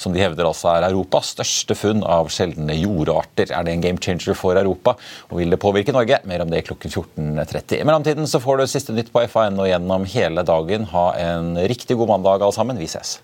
som 0.00 0.12
de 0.14 0.22
hevder 0.22 0.48
altså 0.48 0.74
er 0.74 0.88
Europas 0.90 1.32
største 1.36 1.76
funn 1.78 2.04
av 2.04 2.30
sjeldne 2.32 2.76
jordarter. 2.76 3.52
Er 3.52 3.64
det 3.66 3.76
en 3.76 3.84
game 3.84 4.02
changer 4.02 4.36
for 4.42 4.58
Europa. 4.58 4.96
Og 5.30 5.40
vil 5.40 5.54
det 5.54 5.60
påvirke 5.62 5.94
Norge? 5.94 6.20
Mer 6.28 6.44
om 6.44 6.52
det 6.52 6.64
klokken 6.68 6.92
14.30. 6.92 7.80
I 7.80 7.88
mellomtiden 7.88 8.28
så 8.28 8.42
får 8.42 8.62
du 8.62 8.68
siste 8.70 8.96
nytt 8.96 9.12
på 9.14 9.24
FAN 9.30 9.60
og 9.62 9.70
gjennom 9.70 10.08
hele 10.14 10.46
dagen. 10.46 10.88
Ha 10.92 11.10
en 11.22 11.54
riktig 11.70 11.98
god 12.00 12.16
mandag, 12.16 12.42
alle 12.42 12.56
sammen. 12.56 12.80
Vi 12.82 12.90
ses. 12.90 13.20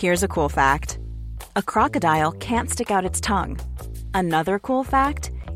Here's 0.00 0.22
a 0.22 0.28
cool 0.28 0.48
fact. 0.48 0.98
A 1.56 1.62
crocodile 1.62 2.32
can't 2.32 2.70
stick 2.70 2.90
out 2.90 3.04
its 3.04 3.20
tongue. 3.20 3.58
Another 4.14 4.58
cool 4.58 4.82
fact 4.82 5.30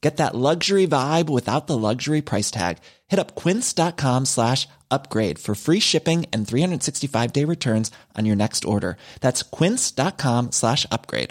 Get 0.00 0.18
that 0.18 0.34
luxury 0.34 0.86
vibe 0.86 1.28
without 1.28 1.66
the 1.66 1.76
luxury 1.76 2.22
price 2.22 2.50
tag. 2.50 2.78
Hit 3.08 3.18
up 3.18 3.34
quince.com 3.34 4.26
slash 4.26 4.68
upgrade 4.90 5.38
for 5.40 5.54
free 5.56 5.80
shipping 5.80 6.24
and 6.32 6.46
365 6.46 7.32
day 7.32 7.44
returns 7.44 7.90
on 8.16 8.24
your 8.24 8.36
next 8.36 8.64
order. 8.64 8.96
That's 9.20 9.42
quince.com 9.42 10.52
slash 10.52 10.86
upgrade. 10.92 11.30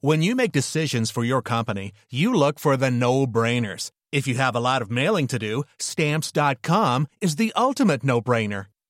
When 0.00 0.20
you 0.20 0.34
make 0.34 0.50
decisions 0.50 1.12
for 1.12 1.22
your 1.22 1.42
company, 1.42 1.92
you 2.10 2.34
look 2.34 2.58
for 2.58 2.76
the 2.76 2.90
no 2.90 3.24
brainers. 3.24 3.92
If 4.10 4.26
you 4.26 4.34
have 4.34 4.56
a 4.56 4.60
lot 4.60 4.82
of 4.82 4.90
mailing 4.90 5.28
to 5.28 5.38
do, 5.38 5.62
stamps.com 5.78 7.06
is 7.20 7.36
the 7.36 7.52
ultimate 7.54 8.02
no 8.02 8.20
brainer. 8.20 8.66